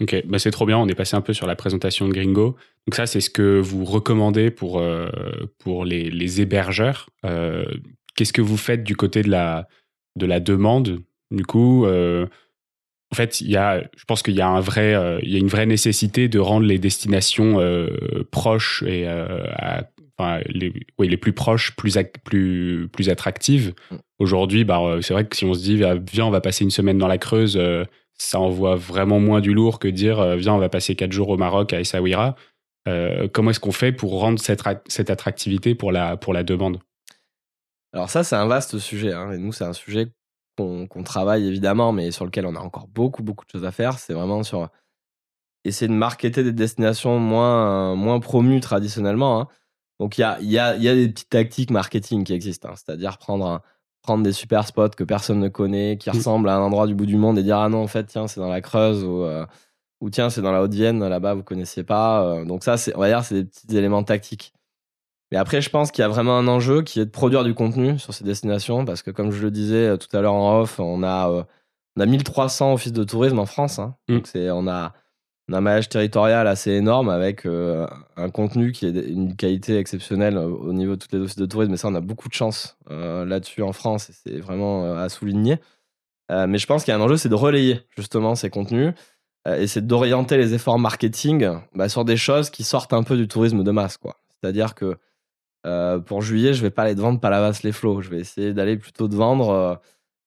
[0.03, 0.79] Ok, bah c'est trop bien.
[0.79, 2.57] On est passé un peu sur la présentation de Gringo.
[2.87, 5.09] Donc ça, c'est ce que vous recommandez pour, euh,
[5.59, 7.09] pour les, les hébergeurs.
[7.23, 9.69] Qu'est-ce que vous faites du côté de la,
[10.17, 14.49] de la demande Du coup, en fait, il y a, je pense qu'il y a
[14.49, 17.59] un vrai, il y a une vraie nécessité de rendre les destinations
[18.31, 19.87] proches et à,
[20.47, 23.75] les, les plus proches, plus, plus, plus attractives.
[23.91, 23.97] Mm.
[24.19, 26.71] Aujourd'hui, bah, euh, c'est vrai que si on se dit, viens, on va passer une
[26.71, 27.85] semaine dans la Creuse, euh,
[28.19, 31.31] ça envoie vraiment moins du lourd que dire, euh, viens, on va passer quatre jours
[31.31, 32.37] au Maroc, à Essaouira.
[33.33, 36.81] comment est-ce qu'on fait pour rendre cette, cette attractivité pour la, pour la demande?
[37.93, 39.13] Alors ça, c'est un vaste sujet.
[39.13, 40.09] Hein, et nous, c'est un sujet
[40.57, 43.99] qu'on travaille évidemment, mais sur lequel on a encore beaucoup, beaucoup de choses à faire.
[43.99, 44.69] C'est vraiment sur
[45.65, 49.41] essayer de marketer des destinations moins, moins promues traditionnellement.
[49.41, 49.49] Hein.
[50.01, 52.75] Donc il y a, y, a, y a, des petites tactiques marketing qui existent, hein.
[52.75, 53.61] c'est-à-dire prendre,
[54.03, 56.15] prendre des super spots que personne ne connaît, qui mm.
[56.15, 58.27] ressemblent à un endroit du bout du monde et dire ah non en fait tiens
[58.27, 59.47] c'est dans la Creuse ou, euh,
[60.01, 62.25] ou tiens, c'est dans la Haute-Vienne, là-bas, vous connaissiez pas.
[62.25, 64.55] Euh, donc ça, c'est, on va dire, c'est des petits éléments tactiques.
[65.31, 67.55] Mais après, je pense qu'il y a vraiment un enjeu qui est de produire du
[67.55, 70.61] contenu sur ces destinations, parce que comme je le disais euh, tout à l'heure en
[70.61, 71.43] off, on a, euh,
[71.97, 73.79] on a 1300 offices de tourisme en France.
[73.79, 73.95] Hein.
[74.09, 74.15] Mm.
[74.15, 74.95] Donc c'est, on a,
[75.51, 77.85] on a un maillage territorial assez énorme avec euh,
[78.17, 81.47] un contenu qui est une qualité exceptionnelle au au niveau de toutes les offices de
[81.47, 81.73] tourisme.
[81.73, 85.05] Mais ça, on a beaucoup de chance euh, là-dessus en France et c'est vraiment euh,
[85.05, 85.59] à souligner.
[86.33, 88.95] Mais je pense qu'il y a un enjeu, c'est de relayer justement ces contenus
[89.49, 93.27] et c'est d'orienter les efforts marketing bah, sur des choses qui sortent un peu du
[93.27, 93.97] tourisme de masse.
[93.97, 94.17] quoi.
[94.31, 94.97] C'est-à-dire que
[96.07, 98.01] pour juillet, je vais pas aller te vendre Palavas les flots.
[98.01, 99.81] Je vais essayer d'aller plutôt te vendre.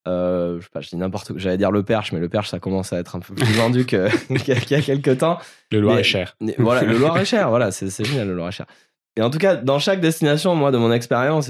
[0.07, 1.35] Euh, je sais pas, je dis n'importe quoi.
[1.37, 3.85] J'allais dire le perche, mais le perche, ça commence à être un peu plus vendu
[3.85, 5.39] qu'il y a quelques temps.
[5.71, 6.35] Le Loir est cher.
[6.41, 8.65] Mais voilà, le Loir est cher, voilà, c'est génial le Loir est cher.
[9.15, 11.49] Et en tout cas, dans chaque destination, moi, de mon expérience,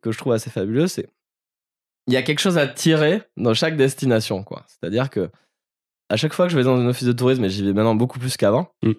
[0.00, 1.08] que je trouve assez fabuleux, c'est
[2.06, 4.64] il y a quelque chose à tirer dans chaque destination, quoi.
[4.66, 5.30] C'est-à-dire que
[6.10, 7.94] à chaque fois que je vais dans un office de tourisme, et j'y vais maintenant
[7.94, 8.92] beaucoup plus qu'avant, Mm.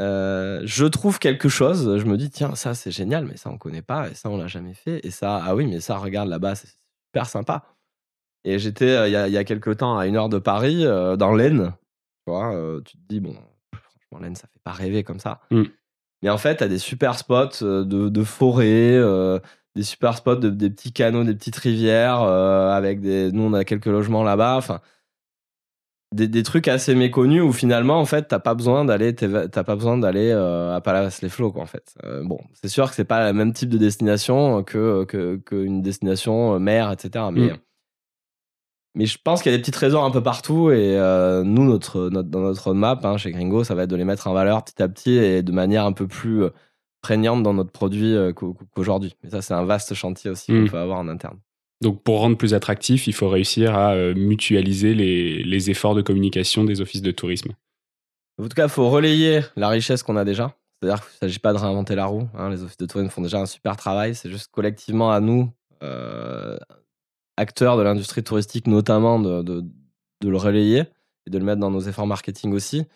[0.00, 1.98] euh, je trouve quelque chose.
[1.98, 4.36] Je me dis, tiens, ça c'est génial, mais ça on connaît pas, et ça on
[4.36, 7.64] l'a jamais fait, et ça, ah oui, mais ça, regarde là-bas, c'est super sympa.
[8.44, 10.38] Et j'étais euh, il y, a, il y a quelques temps à une heure de
[10.38, 11.74] Paris, euh, dans l'Aisne.
[12.26, 13.34] Tu vois, euh, tu te dis, bon,
[13.72, 15.40] franchement, l'Aisne, ça fait pas rêver comme ça.
[15.50, 15.62] Mm.
[16.22, 19.38] Mais en fait, t'as des super spots de, de forêt, euh,
[19.74, 23.32] des super spots de, des petits canaux, des petites rivières, euh, avec des.
[23.32, 24.56] Nous, on a quelques logements là-bas.
[24.56, 24.80] Enfin,
[26.14, 29.74] des, des trucs assez méconnus où finalement, en fait, t'as pas besoin d'aller, t'as pas
[29.76, 31.94] besoin d'aller euh, à Palavas-les-Flots, quoi, en fait.
[32.22, 36.60] Bon, c'est sûr que c'est pas le même type de destination que que qu'une destination
[36.60, 37.24] mer, etc.
[37.32, 37.58] Mais Mm.
[38.94, 41.64] Mais je pense qu'il y a des petits trésors un peu partout et euh, nous,
[41.64, 44.32] notre, notre, dans notre roadmap hein, chez Gringo, ça va être de les mettre en
[44.32, 46.50] valeur petit à petit et de manière un peu plus euh,
[47.00, 49.14] prégnante dans notre produit euh, qu'au- qu'aujourd'hui.
[49.22, 50.64] Mais ça, c'est un vaste chantier aussi Mm.
[50.66, 51.38] qu'on peut avoir en interne.
[51.80, 56.62] Donc pour rendre plus attractif, il faut réussir à mutualiser les, les efforts de communication
[56.64, 57.52] des offices de tourisme.
[58.40, 60.54] En tout cas, il faut relayer la richesse qu'on a déjà.
[60.80, 62.28] C'est-à-dire qu'il ne s'agit pas de réinventer la roue.
[62.36, 62.50] hein.
[62.50, 64.14] Les offices de tourisme font déjà un super travail.
[64.14, 65.50] C'est juste collectivement à nous,
[65.82, 66.56] euh,
[67.36, 69.60] acteurs de l'industrie touristique notamment, de, de,
[70.20, 70.84] de le relayer
[71.26, 72.86] et de le mettre dans nos efforts marketing aussi.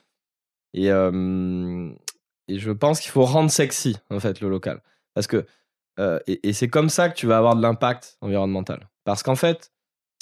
[0.75, 1.91] Et, euh,
[2.49, 4.83] et je pense qu'il faut rendre sexy, en fait, le local.
[5.15, 5.47] Parce que,
[5.99, 8.89] euh, et, et c'est comme ça que tu vas avoir de l'impact environnemental.
[9.05, 9.73] Parce qu'en fait,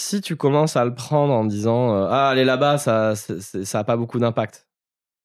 [0.01, 3.65] si tu commences à le prendre en disant euh, Ah, aller là-bas, ça c'est- c'est-
[3.65, 4.69] ça a pas beaucoup d'impact.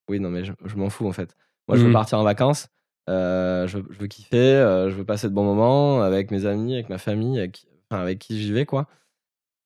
[0.10, 1.36] Oui, non, mais je, je m'en fous, en fait.
[1.67, 1.93] Moi, je veux Mhm.
[1.93, 2.67] partir en vacances.
[3.10, 6.75] euh, je, je veux kiffer, euh, je veux passer de bons moments avec mes amis,
[6.75, 7.65] avec ma famille, avec,
[7.97, 8.88] avec qui j'y vais, quoi.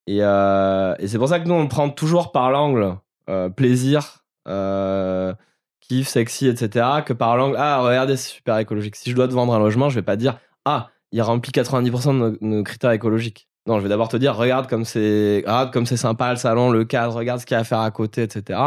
[0.07, 2.97] Et, euh, et c'est pour ça que nous, on prend toujours par l'angle
[3.29, 5.33] euh, plaisir, euh,
[5.79, 8.95] kiff, sexy, etc., que par l'angle Ah, regardez, c'est super écologique.
[8.95, 12.13] Si je dois te vendre un logement, je vais pas dire Ah, il remplit 90%
[12.13, 13.47] de nos, critères écologiques.
[13.65, 16.69] Non, je vais d'abord te dire Regarde comme c'est regarde comme c'est sympa le salon,
[16.69, 18.59] le cadre, regarde ce qu'il y a à faire à côté, etc.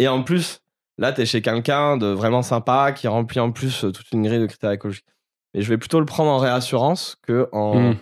[0.00, 0.62] Et en plus,
[0.98, 4.40] là, tu es chez quelqu'un de vraiment sympa qui remplit en plus toute une grille
[4.40, 5.06] de critères écologiques.
[5.54, 7.96] Et je vais plutôt le prendre en réassurance que en, Mm.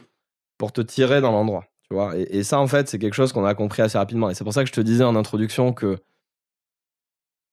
[0.59, 1.65] Pour te tirer dans l'endroit.
[1.89, 4.31] Tu vois et, et ça, en fait, c'est quelque chose qu'on a compris assez rapidement.
[4.31, 5.99] Et c'est pour ça que je te disais en introduction que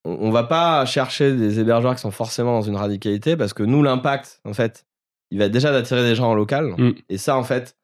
[0.06, 3.64] on, on va pas chercher des hébergeurs qui sont forcément dans une radicalité parce que
[3.64, 4.86] nous, l'impact, en fait,
[5.32, 6.74] il va être déjà d'attirer des gens en local.
[6.78, 6.94] Mm.
[7.10, 7.76] Et ça, en fait,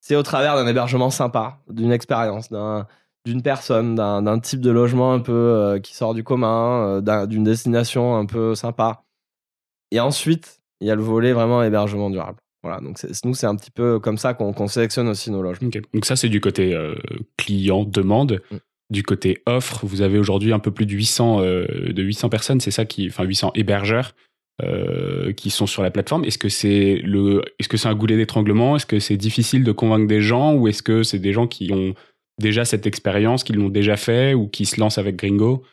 [0.00, 2.86] c'est au travers d'un hébergement sympa, d'une expérience, d'un
[3.26, 7.26] d'une personne, d'un type de logement un peu euh, qui sort du commun, euh, d'un-
[7.26, 9.02] d'une destination un peu sympa.
[9.92, 12.36] Et ensuite, il y a le volet vraiment hébergement durable.
[12.64, 12.96] Voilà, donc
[13.26, 15.44] nous, c'est un petit peu comme ça qu'on sélectionne aussi nos.
[15.44, 15.82] Ok.
[15.92, 16.94] Donc ça, c'est du côté euh,
[17.36, 18.40] client, demande.
[18.50, 18.56] Mm.
[18.88, 22.60] Du côté offre, vous avez aujourd'hui un peu plus de 800, euh, de 800 personnes,
[22.60, 24.14] c'est ça qui, enfin 800 hébergeurs
[24.62, 26.24] euh, qui sont sur la plateforme.
[26.24, 28.76] Est-ce que c'est le, est-ce que c'est un goulet d'étranglement?
[28.76, 30.54] Est-ce que c'est difficile de convaincre des gens?
[30.54, 31.94] Ou est-ce que c'est des gens qui ont
[32.40, 35.64] déjà cette expérience, qui l'ont déjà fait ou qui se lancent avec Gringo?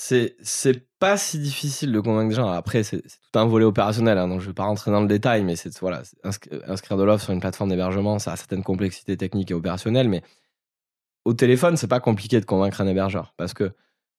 [0.00, 2.48] C'est c'est pas si difficile de convaincre des gens.
[2.48, 5.42] Après, c'est tout un volet opérationnel, hein, donc je vais pas rentrer dans le détail,
[5.44, 6.02] mais c'est voilà,
[6.68, 10.22] inscrire de l'offre sur une plateforme d'hébergement, ça a certaines complexités techniques et opérationnelles, mais
[11.24, 13.72] au téléphone, c'est pas compliqué de convaincre un hébergeur parce que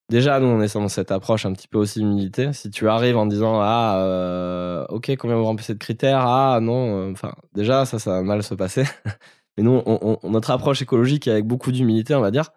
[0.10, 2.54] déjà, nous, on est dans cette approche un petit peu aussi humilité.
[2.54, 6.22] Si tu arrives en disant ah euh, ok, combien vous remplissez de critères?
[6.22, 8.86] Ah non, euh, enfin déjà ça, ça va mal se passer.
[9.58, 12.52] mais nous, on- notre approche écologique est avec beaucoup d'humilité, on va dire.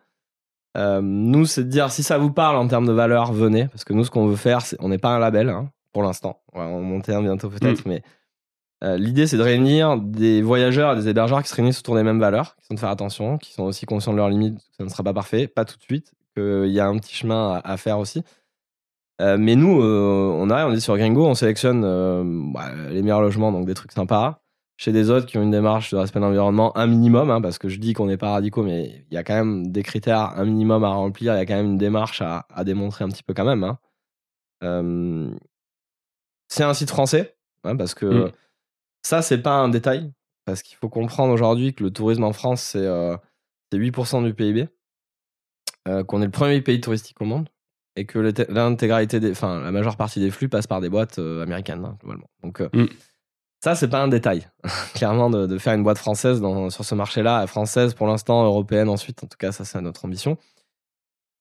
[0.76, 3.68] Euh, nous, c'est de dire si ça vous parle en termes de valeur, venez.
[3.68, 6.02] Parce que nous, ce qu'on veut faire, c'est on n'est pas un label hein, pour
[6.02, 6.40] l'instant.
[6.52, 8.02] On va en monter un bientôt peut-être, mais
[8.84, 12.02] euh, l'idée, c'est de réunir des voyageurs et des hébergeurs qui se réunissent autour des
[12.02, 14.76] mêmes valeurs, qui sont de faire attention, qui sont aussi conscients de leurs limites, que
[14.78, 17.54] ça ne sera pas parfait, pas tout de suite, qu'il y a un petit chemin
[17.54, 18.24] à, à faire aussi.
[19.22, 23.02] Euh, mais nous, euh, on arrive, on dit sur Gringo, on sélectionne euh, bah, les
[23.02, 24.41] meilleurs logements, donc des trucs sympas,
[24.82, 27.56] chez des autres qui ont une démarche de respect de l'environnement, un minimum, hein, parce
[27.56, 30.36] que je dis qu'on n'est pas radicaux, mais il y a quand même des critères,
[30.36, 33.22] un minimum à remplir, il y a quand même une démarche à, démontrer un petit
[33.22, 33.62] peu quand même.
[33.62, 33.78] Hein.
[34.64, 35.30] Euh,
[36.48, 38.32] c'est un site français, hein, parce que mm.
[39.02, 40.12] ça, c'est pas un détail,
[40.46, 42.88] parce qu'il faut comprendre aujourd'hui que le tourisme en France, c'est
[43.72, 44.66] 8% du PIB,
[46.08, 47.48] qu'on est le premier pays touristique au monde,
[47.94, 51.96] et que l'intégralité des, enfin, la majeure partie des flux passe par des boîtes américaines,
[52.00, 52.28] globalement.
[52.42, 52.88] Donc, mm.
[53.62, 54.48] Ça, c'est pas un détail,
[54.94, 59.22] clairement, de, faire une boîte française dans, sur ce marché-là, française pour l'instant, européenne ensuite.
[59.22, 60.36] En tout cas, ça, c'est notre ambition.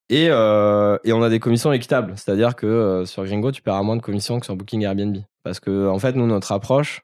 [0.08, 3.82] Et, euh, et, on a des commissions équitables, c'est-à-dire que euh, sur Gringo, tu paieras
[3.82, 5.16] moins de commissions que sur Booking Airbnb.
[5.42, 7.02] Parce que, en fait, nous, notre approche,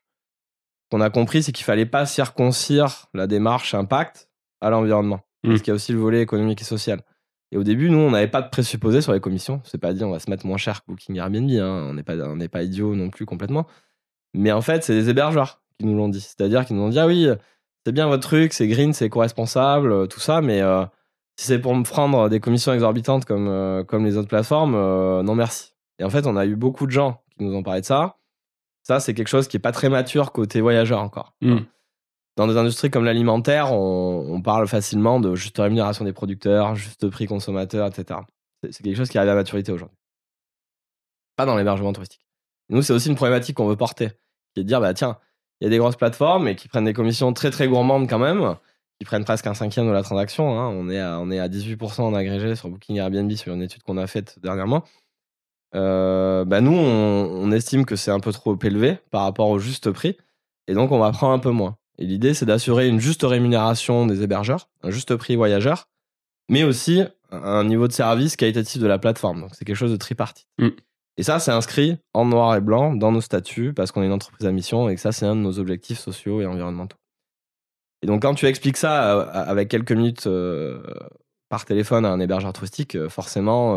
[0.91, 4.29] qu'on a compris, c'est qu'il fallait pas circoncire la démarche impact
[4.61, 5.21] à l'environnement.
[5.43, 5.49] Mmh.
[5.49, 7.03] Parce qu'il y a aussi le volet économique et social.
[7.51, 9.63] Et au début, nous, on n'avait pas de présupposé sur les commissions.
[9.65, 11.51] C'est pas dit on va se mettre moins cher que Booking Airbnb.
[11.51, 11.89] Hein.
[11.91, 13.67] On n'est pas, on n'est pas idiot non plus complètement.
[14.35, 16.21] Mais en fait, c'est les hébergeurs qui nous l'ont dit.
[16.21, 17.29] C'est-à-dire qu'ils nous ont dit Ah oui,
[17.89, 20.85] c'est bien votre truc, c'est green, c'est co-responsable, euh, tout ça, mais euh,
[21.37, 24.73] si c'est pour me prendre des commissions exorbitantes comme, euh, comme les autres plateformes,
[25.23, 25.73] non merci.
[25.99, 28.17] Et en fait, on a eu beaucoup de gens qui nous ont parlé de ça.
[28.83, 31.33] Ça, c'est quelque chose qui n'est pas très mature côté voyageur encore.
[31.41, 31.61] Hmm.
[32.37, 37.09] Dans des industries comme l'alimentaire, on, on, parle facilement de juste rémunération des producteurs, juste
[37.09, 38.21] prix consommateur, etc.
[38.71, 39.97] C'est quelque chose qui arrive à maturité aujourd'hui.
[41.37, 42.28] Pas dans l'hébergement touristique.
[42.69, 44.11] Nous, c'est aussi une problématique qu'on veut porter,
[44.55, 45.19] qui est de dire, bah tiens,
[45.61, 48.19] il y a des grosses plateformes et qui prennent des commissions très très gourmandes quand
[48.19, 48.57] même,
[48.99, 50.59] qui prennent presque un cinquième de la transaction.
[50.59, 50.69] Hein.
[50.69, 53.83] On, est à, on est à 18% en agrégé sur Booking Airbnb sur une étude
[53.83, 54.85] qu'on a faite dernièrement.
[55.75, 59.91] Euh, bah nous, on, estime que c'est un peu trop élevé par rapport au juste
[59.91, 60.17] prix,
[60.67, 61.77] et donc on va prendre un peu moins.
[61.99, 65.89] Et l'idée, c'est d'assurer une juste rémunération des hébergeurs, un juste prix voyageur,
[66.49, 69.41] mais aussi un niveau de service qualitatif de la plateforme.
[69.43, 70.47] Donc c'est quelque chose de tripartite.
[70.59, 70.69] Mm.
[71.19, 74.13] Et ça, c'est inscrit en noir et blanc dans nos statuts parce qu'on est une
[74.13, 76.97] entreprise à mission et que ça, c'est un de nos objectifs sociaux et environnementaux.
[78.03, 80.81] Et donc, quand tu expliques ça euh, avec quelques minutes euh,
[81.49, 83.77] par téléphone à un hébergeur touristique, euh, forcément,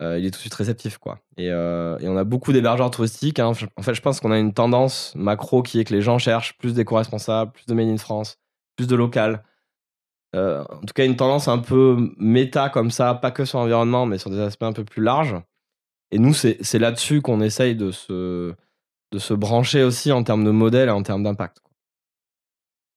[0.00, 0.98] il est tout de suite réceptif.
[0.98, 1.20] Quoi.
[1.36, 3.38] Et, on a beaucoup d'hébergeurs touristiques.
[3.38, 3.52] Hein.
[3.76, 6.58] En fait, je pense qu'on a une tendance macro qui est que les gens cherchent
[6.58, 8.38] plus d'éco-responsables, plus de Made in France,
[8.74, 9.44] plus de local.
[10.34, 14.18] en tout cas, une tendance un peu méta comme ça, pas que sur l'environnement, mais
[14.18, 15.36] sur des aspects un peu plus larges.
[16.10, 18.54] Et nous, c'est là-dessus qu'on essaye de se,
[19.12, 21.58] de se brancher aussi en termes de modèle et en termes d'impact.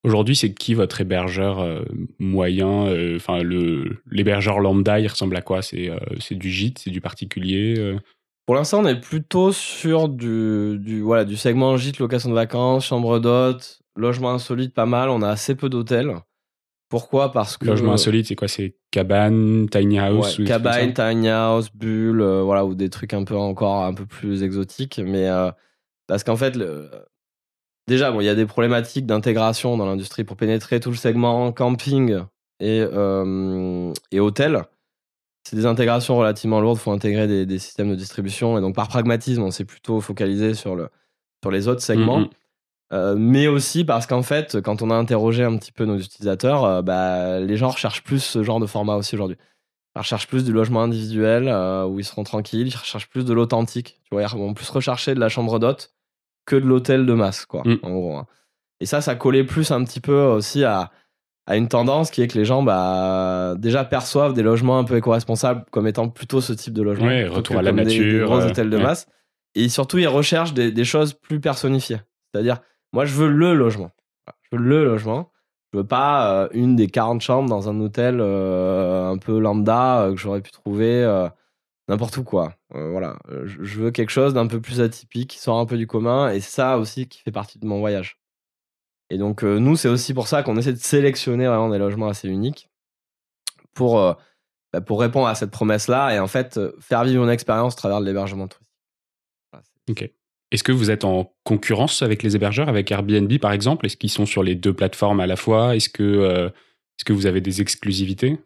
[0.04, 1.84] Aujourd'hui, c'est qui votre hébergeur euh,
[2.20, 3.42] moyen euh, Enfin,
[4.10, 5.62] l'hébergeur lambda, il ressemble à quoi?
[5.62, 5.98] C'est euh,
[6.32, 7.98] du gîte, c'est du particulier
[8.46, 12.86] Pour l'instant, on est plutôt sur du, du, voilà, du segment gîte, location de vacances,
[12.86, 15.10] chambre d'hôte, logement insolite, pas mal.
[15.10, 16.16] On a assez peu d'hôtels.
[16.90, 17.32] Pourquoi?
[17.32, 17.68] Parce que.
[17.68, 18.48] Logement insolite, c'est quoi?
[18.48, 23.38] C'est cabane, tiny house Cabane, tiny house, bulle, euh, voilà, ou des trucs un peu
[23.38, 25.00] encore un peu plus exotiques.
[25.04, 25.52] Mais euh,
[26.08, 26.90] parce qu'en fait, le...
[27.88, 31.52] déjà, bon, il y a des problématiques d'intégration dans l'industrie pour pénétrer tout le segment
[31.52, 32.24] camping
[32.60, 34.64] et, euh, et hôtel.
[35.44, 38.58] C'est des intégrations relativement lourdes, il faut intégrer des, des, systèmes de distribution.
[38.58, 40.90] Et donc, par pragmatisme, on s'est plutôt focalisé sur, le,
[41.44, 42.20] sur les autres segments.
[42.20, 42.30] Mm, mm.
[42.92, 46.64] Euh, mais aussi parce qu'en fait, quand on a interrogé un petit peu nos utilisateurs,
[46.66, 49.38] euh, bah, les gens recherchent plus ce genre de format aussi aujourd'hui.
[49.96, 53.34] Ils recherchent plus du logement individuel euh, où ils seront tranquilles, ils recherchent plus de
[53.34, 54.00] l'authentique.
[54.04, 55.94] Tu vois, ils vont plus rechercher de la chambre d'hôte
[56.46, 57.80] que de l'hôtel de masse, quoi, mm.
[57.84, 58.16] en gros.
[58.16, 58.28] Hein.
[58.80, 60.90] Et ça, ça collait plus un petit peu aussi à,
[61.46, 64.98] à une tendance qui est que les gens, bah, déjà perçoivent des logements un peu
[64.98, 67.08] éco-responsables comme étant plutôt ce type de logement.
[67.08, 68.20] Ouais, retour à la nature.
[68.20, 69.08] Des, gros hôtels de masse.
[69.54, 72.00] Et surtout, ils recherchent des, des choses plus personnifiées.
[72.32, 72.62] C'est-à-dire,
[72.94, 73.92] moi, je veux le logement.
[74.42, 75.32] Je veux le logement.
[75.72, 80.02] Je veux pas euh, une des 40 chambres dans un hôtel euh, un peu lambda
[80.02, 81.06] euh, que j'aurais pu trouver
[81.88, 82.54] n'importe où, quoi.
[82.72, 83.18] voilà.
[83.46, 86.30] Je, veux quelque chose d'un peu plus atypique, qui sort un peu du commun.
[86.32, 88.20] Et ça aussi qui fait partie de mon voyage.
[89.10, 92.28] Et donc, nous, c'est aussi pour ça qu'on essaie de sélectionner vraiment des logements assez
[92.28, 92.70] uniques
[93.74, 93.96] pour,
[94.72, 98.02] bah, pour répondre à cette promesse-là et en fait faire vivre une expérience à travers
[98.02, 98.70] l'hébergement touristique.
[99.90, 100.19] ok.
[100.52, 103.86] Est-ce que vous êtes en concurrence avec les hébergeurs, avec Airbnb par exemple?
[103.86, 105.76] Est-ce qu'ils sont sur les deux plateformes à la fois?
[105.76, 108.40] Est-ce que, euh, est que vous avez des exclusivités?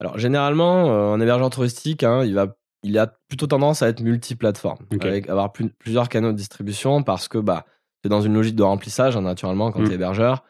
[0.00, 4.00] Alors généralement, euh, un hébergeur touristique, hein, il, va, il a plutôt tendance à être
[4.00, 7.66] multiplateforme, avec avoir plusieurs canaux de distribution parce que bah,
[8.02, 9.86] c'est dans une logique de remplissage hein, naturellement quand mm.
[9.86, 10.44] tu es hébergeur.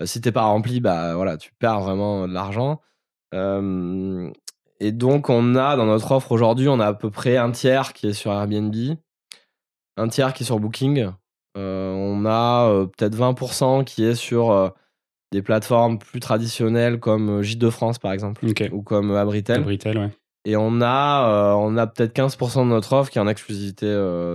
[0.00, 2.80] Euh, si t'es pas rempli, bah voilà, tu perds vraiment de l'argent.
[3.32, 7.94] et donc on a dans notre offre aujourd'hui, on a à peu près un tiers
[7.94, 8.74] qui est sur Airbnb,
[10.00, 11.08] un tiers qui est sur Booking.
[11.56, 14.68] Euh, on a euh, peut-être 20% qui est sur euh,
[15.32, 19.60] des plateformes plus traditionnelles comme Gîte de France par exemple ou comme Abritel.
[19.60, 20.10] Abritel
[20.44, 23.86] Et on a, on a peut-être 15% de notre offre qui est en exclusivité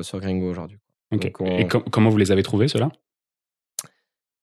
[0.01, 0.77] sur Gringo aujourd'hui.
[1.11, 2.89] Et comment vous les avez trouvés ceux-là?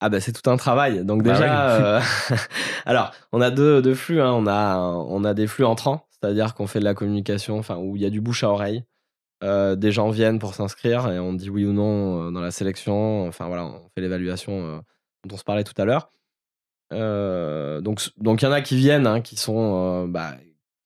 [0.05, 1.05] Ah bah c'est tout un travail.
[1.05, 2.01] Donc Bah déjà, euh,
[2.87, 4.21] alors on a deux, deux flux.
[4.21, 4.33] Hein.
[4.33, 7.95] On a on a des flux entrants, c'est-à-dire qu'on fait de la communication, enfin où
[7.95, 8.83] il y a du bouche à oreille.
[9.43, 12.53] Euh, des gens viennent pour s'inscrire et on dit oui ou non euh, dans la
[12.53, 13.27] sélection.
[13.27, 14.79] Enfin voilà, on fait l'évaluation euh,
[15.27, 16.13] dont on se parlait tout à l'heure.
[16.93, 20.37] Euh, donc donc il y en a qui viennent, hein, qui sont euh, bah,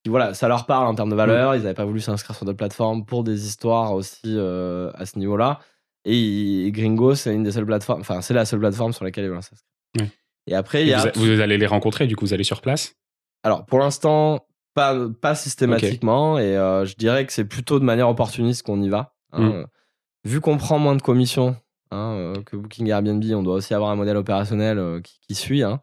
[0.02, 1.54] qui, voilà, ça leur parle en termes de valeur.
[1.54, 5.58] Ils n'avaient pas voulu s'inscrire sur d'autres plateformes pour des histoires aussi à ce niveau-là.
[6.06, 9.24] Et, et Gringo, c'est une des seules plateformes, enfin c'est la seule plateforme sur laquelle
[9.24, 9.68] ils veulent s'inscrire.
[10.00, 10.10] Ouais.
[10.46, 12.44] Et après, il y Et a vous, vous allez les rencontrer, du coup, vous allez
[12.44, 12.94] sur place?
[13.42, 18.08] Alors pour l'instant, pas, pas systématiquement, et euh, je dirais que c'est plutôt de manière
[18.08, 19.14] opportuniste qu'on y va.
[19.32, 19.40] hein.
[19.42, 19.52] Mm.
[19.52, 19.64] Euh,
[20.24, 21.56] Vu qu'on prend moins de commissions
[21.92, 25.34] hein, euh, que Booking et Airbnb, on doit aussi avoir un modèle opérationnel qui, qui
[25.34, 25.62] suit.
[25.62, 25.80] hein.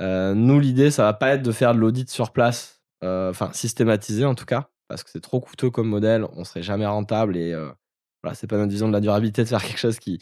[0.00, 4.34] Nous, l'idée, ça va pas être de faire de l'audit sur place, enfin systématisé en
[4.34, 7.54] tout cas, parce que c'est trop coûteux comme modèle, on serait jamais rentable et
[8.22, 10.18] voilà, c'est pas notre vision de la durabilité de faire quelque chose qui,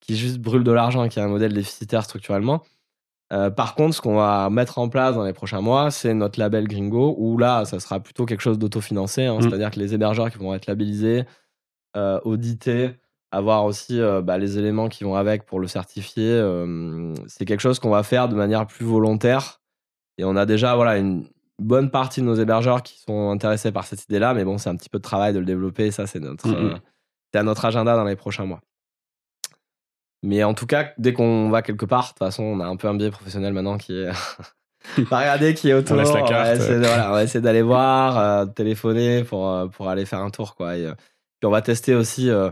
[0.00, 2.62] qui juste brûle de l'argent et qui a un modèle déficitaire structurellement.
[3.32, 6.38] Euh, par contre, ce qu'on va mettre en place dans les prochains mois, c'est notre
[6.40, 9.42] label Gringo, où là, ça sera plutôt quelque chose d'autofinancé, hein, Mm.
[9.42, 11.24] c'est-à-dire que les hébergeurs qui vont être labellisés,
[11.96, 12.92] euh, audités,
[13.30, 16.42] avoir aussi euh, bah, les éléments qui vont avec pour le certifier,
[17.26, 19.60] c'est quelque chose qu'on va faire de manière plus volontaire.
[20.16, 21.26] Et on a déjà voilà, une
[21.58, 24.76] bonne partie de nos hébergeurs qui sont intéressés par cette idée-là, mais bon, c'est un
[24.76, 26.78] petit peu de travail de le développer, ça, c'est notre, Mm,
[27.32, 28.60] c'est à notre agenda dans les prochains mois.
[30.22, 32.76] Mais en tout cas, dès qu'on va quelque part, de toute façon, on a un
[32.76, 34.10] peu un biais professionnel maintenant qui est.
[35.10, 35.96] pas regarder qui est autour.
[35.96, 36.60] laisse la va carte.
[36.70, 40.54] on va essayer d'aller voir, euh, de téléphoner pour, euh, pour aller faire un tour.
[40.54, 40.76] Quoi.
[40.76, 40.94] Et, euh,
[41.40, 42.50] puis on va tester aussi euh,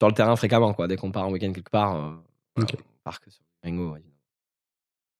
[0.00, 0.72] sur le terrain fréquemment.
[0.74, 0.88] Quoi.
[0.88, 2.10] Dès qu'on part en week-end quelque part, euh,
[2.56, 2.64] on
[3.04, 3.92] part que sur Gringo.
[3.92, 4.02] ouais.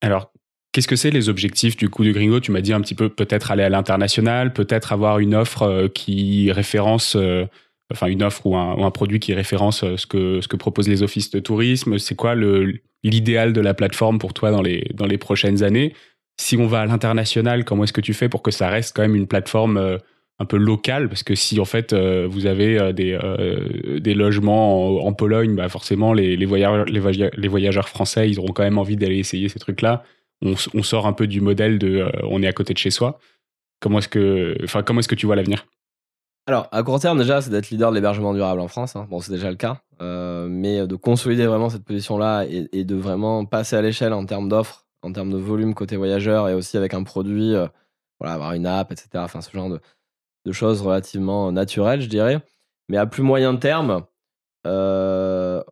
[0.01, 0.33] Alors,
[0.73, 2.41] qu'est-ce que c'est les objectifs du coup de Gringo?
[2.41, 5.89] Tu m'as dit un petit peu peut-être aller à l'international, peut-être avoir une offre euh,
[5.89, 7.17] qui référence,
[7.93, 11.03] enfin une offre ou un, produit qui référence euh, ce que, ce que proposent les
[11.03, 11.99] offices de tourisme.
[11.99, 12.35] C'est quoi
[13.05, 15.95] l'idéal de la plateforme pour toi dans les, dans les prochaines années?
[16.39, 19.03] Si on va à l'international, comment est-ce que tu fais pour que ça reste quand
[19.03, 19.99] même une plateforme euh,
[20.39, 21.09] un peu locale?
[21.09, 23.19] Parce que si en fait euh, vous avez des,
[24.01, 28.39] des logements en, Pologne, bah forcément les, les, voyageurs, les, voya- les voyageurs français, ils
[28.39, 30.05] auront quand même envie d'aller essayer ces trucs-là
[30.43, 33.19] on, sort un peu du modèle de on est à côté de chez soi.
[33.81, 35.67] Comment est-ce que, enfin, comment est-ce que tu vois l'avenir?
[36.49, 38.95] Alors, à court terme, déjà, c'est d'être leader de l'hébergement durable en France.
[38.95, 39.07] hein.
[39.11, 39.83] Bon, c'est déjà le cas.
[40.01, 44.25] Euh, mais de consolider vraiment cette position-là et, et de vraiment passer à l'échelle en
[44.27, 47.67] termes d'offres, en termes de volume côté voyageur et aussi avec un produit, euh,
[48.21, 49.09] voilà, avoir une app, etc.
[49.17, 49.81] Enfin, ce genre de,
[50.45, 52.41] de choses relativement naturelles, je dirais.
[52.89, 54.05] Mais à plus moyen terme,
[54.67, 55.63] euh,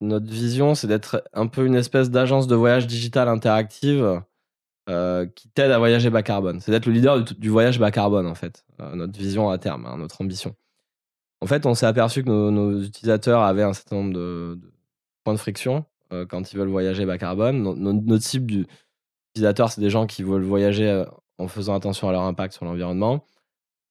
[0.00, 4.22] notre vision, c'est d'être un peu une espèce d'agence de voyage digital interactive
[4.88, 6.60] euh, qui t'aide à voyager bas carbone.
[6.60, 8.64] C'est d'être le leader du, du voyage bas carbone, en fait.
[8.80, 10.54] Euh, notre vision à terme, hein, notre ambition.
[11.40, 14.72] En fait, on s'est aperçu que nos, nos utilisateurs avaient un certain nombre de, de
[15.24, 17.62] points de friction euh, quand ils veulent voyager bas carbone.
[17.62, 18.66] No- no- notre cible du
[19.34, 21.04] utilisateur, c'est des gens qui veulent voyager
[21.38, 23.24] en faisant attention à leur impact sur l'environnement.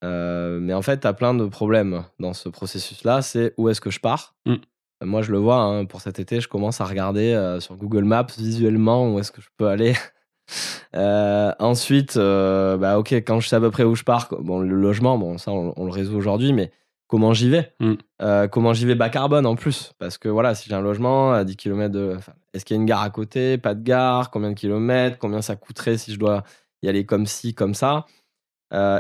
[0.02, 3.22] Mais en fait, tu as plein de problèmes dans ce processus-là.
[3.22, 4.36] C'est où est-ce que je pars?
[4.46, 4.56] Mm.
[5.04, 8.28] Moi, je le vois, hein, pour cet été, je commence à regarder sur Google Maps
[8.38, 9.94] visuellement où est-ce que je peux aller.
[10.96, 14.60] Euh, ensuite, euh, bah ok, quand je sais à peu près où je pars, bon,
[14.60, 16.72] le logement, bon, ça on, on le résout aujourd'hui, mais
[17.08, 17.74] comment j'y vais?
[17.80, 17.94] Mm.
[18.22, 19.94] Euh, Comment j'y vais bas carbone en plus?
[20.00, 22.18] Parce que voilà, si j'ai un logement à 10 km de.
[22.54, 23.58] Est-ce qu'il y a une gare à côté?
[23.58, 24.32] Pas de gare?
[24.32, 25.18] Combien de kilomètres?
[25.20, 26.44] Combien ça coûterait si je dois
[26.82, 28.06] y aller comme ci, comme ça?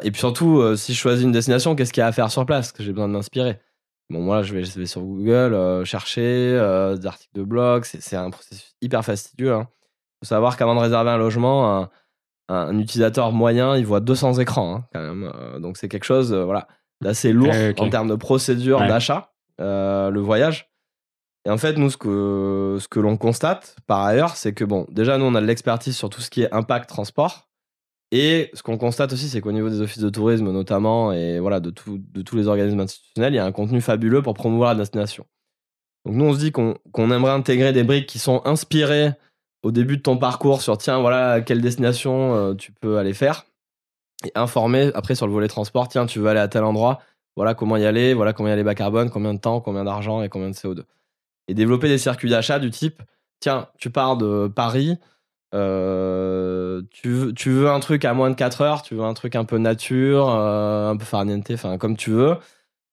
[0.03, 2.45] Et puis surtout, si je choisis une destination, qu'est-ce qu'il y a à faire sur
[2.45, 2.71] place?
[2.71, 3.59] Que j'ai besoin de m'inspirer.
[4.09, 6.51] Bon, moi, je vais, je vais sur Google chercher
[6.97, 7.83] des articles de blog.
[7.83, 9.53] C'est un processus hyper fastidieux.
[9.53, 9.65] Il
[10.25, 11.89] faut savoir qu'avant de réserver un logement, un,
[12.49, 15.31] un utilisateur moyen, il voit 200 écrans hein, quand même.
[15.35, 16.67] Euh, donc c'est quelque chose euh, voilà,
[17.01, 18.87] d'assez lourd en termes de procédure Ouais.
[18.87, 20.69] d'achat, euh, le voyage.
[21.47, 24.87] Et en fait, nous, ce que, ce que l'on constate par ailleurs, c'est que bon,
[24.89, 27.47] déjà, nous, on a de l'expertise sur tout ce qui est impact transport.
[28.11, 31.59] Et ce qu'on constate aussi, c'est qu'au niveau des offices de tourisme, notamment, et voilà,
[31.59, 34.73] de, tout- de tous les organismes institutionnels, il y a un contenu fabuleux pour promouvoir
[34.73, 35.25] la destination.
[36.05, 39.11] Donc, nous, on se dit qu'on qu'on aimerait intégrer des briques qui sont inspirées
[39.65, 43.47] au début de ton parcours sur tiens, voilà, quelle destination euh, tu peux aller faire.
[44.23, 47.01] Et informer après sur le volet transport, tiens, tu veux aller à tel endroit,
[47.35, 50.21] voilà comment y aller, voilà comment y aller bas carbone, combien de temps, combien d'argent
[50.21, 50.83] et combien de CO2.
[51.47, 53.01] Et développer des circuits d'achat du type
[53.39, 54.99] tiens, tu pars de Paris,
[55.55, 59.45] euh, tu, veux, un truc à moins de 4 heures, tu veux un truc un
[59.45, 62.37] peu nature, euh, un peu farniente, enfin comme tu veux.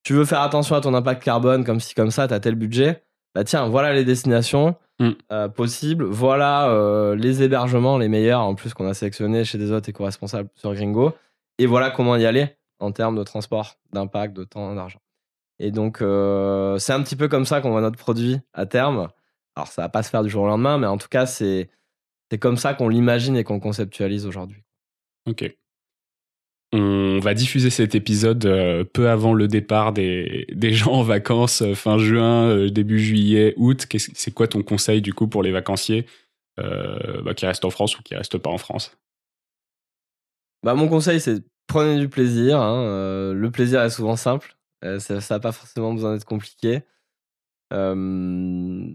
[0.04, 2.54] Tu veux faire attention à ton impact carbone comme ci, comme ça, tu as tel
[2.54, 3.02] budget.
[3.34, 5.10] Bah tiens, voilà les destinations Mm.
[5.32, 9.72] euh, possibles, voilà euh, les hébergements les meilleurs en plus qu'on a sélectionnés chez des
[9.72, 11.12] hôtes éco-responsables sur Gringo.
[11.58, 15.00] Et voilà comment y aller en termes de transport, d'impact, de temps, d'argent.
[15.58, 19.08] Et donc, euh, c'est un petit peu comme ça qu'on voit notre produit à terme.
[19.56, 21.68] Alors, ça va pas se faire du jour au lendemain, mais en tout cas, c'est
[22.30, 24.62] c'est comme ça qu'on l'imagine et qu'on conceptualise aujourd'hui.
[25.28, 25.52] Ok.
[26.74, 31.74] On va diffuser cet épisode euh, peu avant le départ des, gens en vacances euh,
[31.74, 33.86] fin juin, euh, début juillet, août.
[33.98, 36.06] C'est quoi ton conseil du coup pour les vacanciers
[36.56, 38.96] bah, qui restent en France ou qui restent pas en France?
[40.62, 42.58] Bah, Mon conseil, c'est prenez du plaisir.
[42.60, 44.56] Hein, le plaisir est souvent simple.
[44.98, 46.80] ça n'a pas forcément besoin d'être compliqué.
[47.70, 48.94] je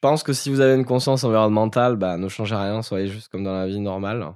[0.00, 3.44] pense que si vous avez une conscience environnementale, bah, ne changez rien, soyez juste comme
[3.44, 4.32] dans la vie normale.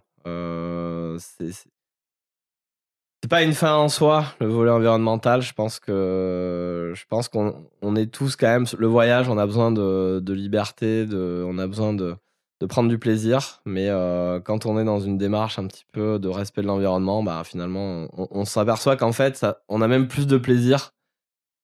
[3.23, 5.43] C'est pas une fin en soi, le volet environnemental.
[5.43, 9.29] Je pense que je pense qu'on on est tous quand même le voyage.
[9.29, 12.17] On a besoin de, de liberté, de, on a besoin de,
[12.61, 13.61] de prendre du plaisir.
[13.65, 17.23] Mais euh, quand on est dans une démarche un petit peu de respect de l'environnement,
[17.23, 20.91] bah finalement, on, on s'aperçoit qu'en fait, ça, on a même plus de plaisir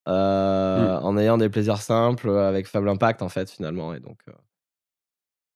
[0.09, 1.05] euh, mm.
[1.05, 3.95] en ayant des plaisirs simples avec faible impact en fait finalement.
[3.95, 4.33] Et donc euh,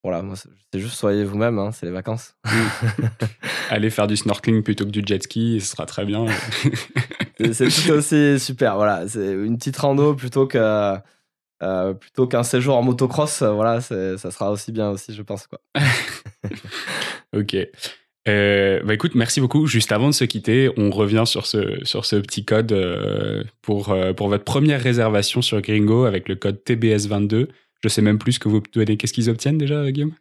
[0.03, 2.35] voilà, moi, c'est juste soyez vous-même, hein, c'est les vacances.
[3.69, 6.25] Allez faire du snorkeling plutôt que du jet ski, ce sera très bien.
[7.53, 9.07] c'est tout aussi super, voilà.
[9.07, 10.97] C'est une petite rando plutôt que.
[11.61, 15.47] Euh, plutôt qu'un séjour en motocross, voilà, ça sera aussi bien aussi, je pense.
[15.47, 15.59] Quoi.
[17.37, 17.55] ok.
[18.27, 19.65] Euh, bah écoute, merci beaucoup.
[19.67, 23.95] Juste avant de se quitter, on revient sur ce, sur ce petit code euh, pour,
[24.17, 27.47] pour votre première réservation sur Gringo avec le code TBS22.
[27.83, 28.95] Je sais même plus ce que vous donnez.
[28.95, 30.13] Qu'est-ce qu'ils obtiennent déjà, Guillaume?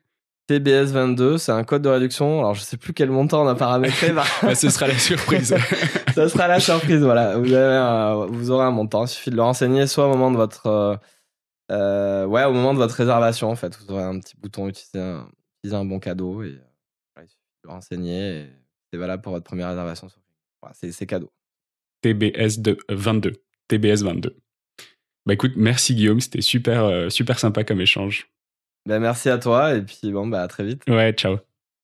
[0.51, 2.41] TBS22, c'est un code de réduction.
[2.41, 4.11] Alors, je sais plus quel montant on a paramétré.
[4.43, 5.55] bah, ce sera la surprise.
[6.15, 7.39] Ce sera la surprise, voilà.
[7.39, 9.07] Vous, avez vous aurez un montant.
[9.07, 10.97] Il suffit de le renseigner soit au moment de votre, euh,
[11.71, 13.79] euh, ouais, au moment de votre réservation, en fait.
[13.79, 15.27] Vous aurez un petit bouton utiliser un,
[15.59, 16.59] utiliser un bon cadeau et
[17.17, 18.47] il suffit de le renseigner
[18.93, 20.09] c'est valable pour votre première réservation.
[20.61, 21.33] Voilà, c'est cadeau.
[23.69, 24.37] TBS 22.
[25.27, 25.27] TBS 22.
[25.27, 28.29] Bah écoute, merci Guillaume, c'était super, euh, super sympa comme échange.
[28.87, 30.83] Bah merci à toi et puis bon, bah à très vite.
[30.89, 31.52] Ouais, ciao.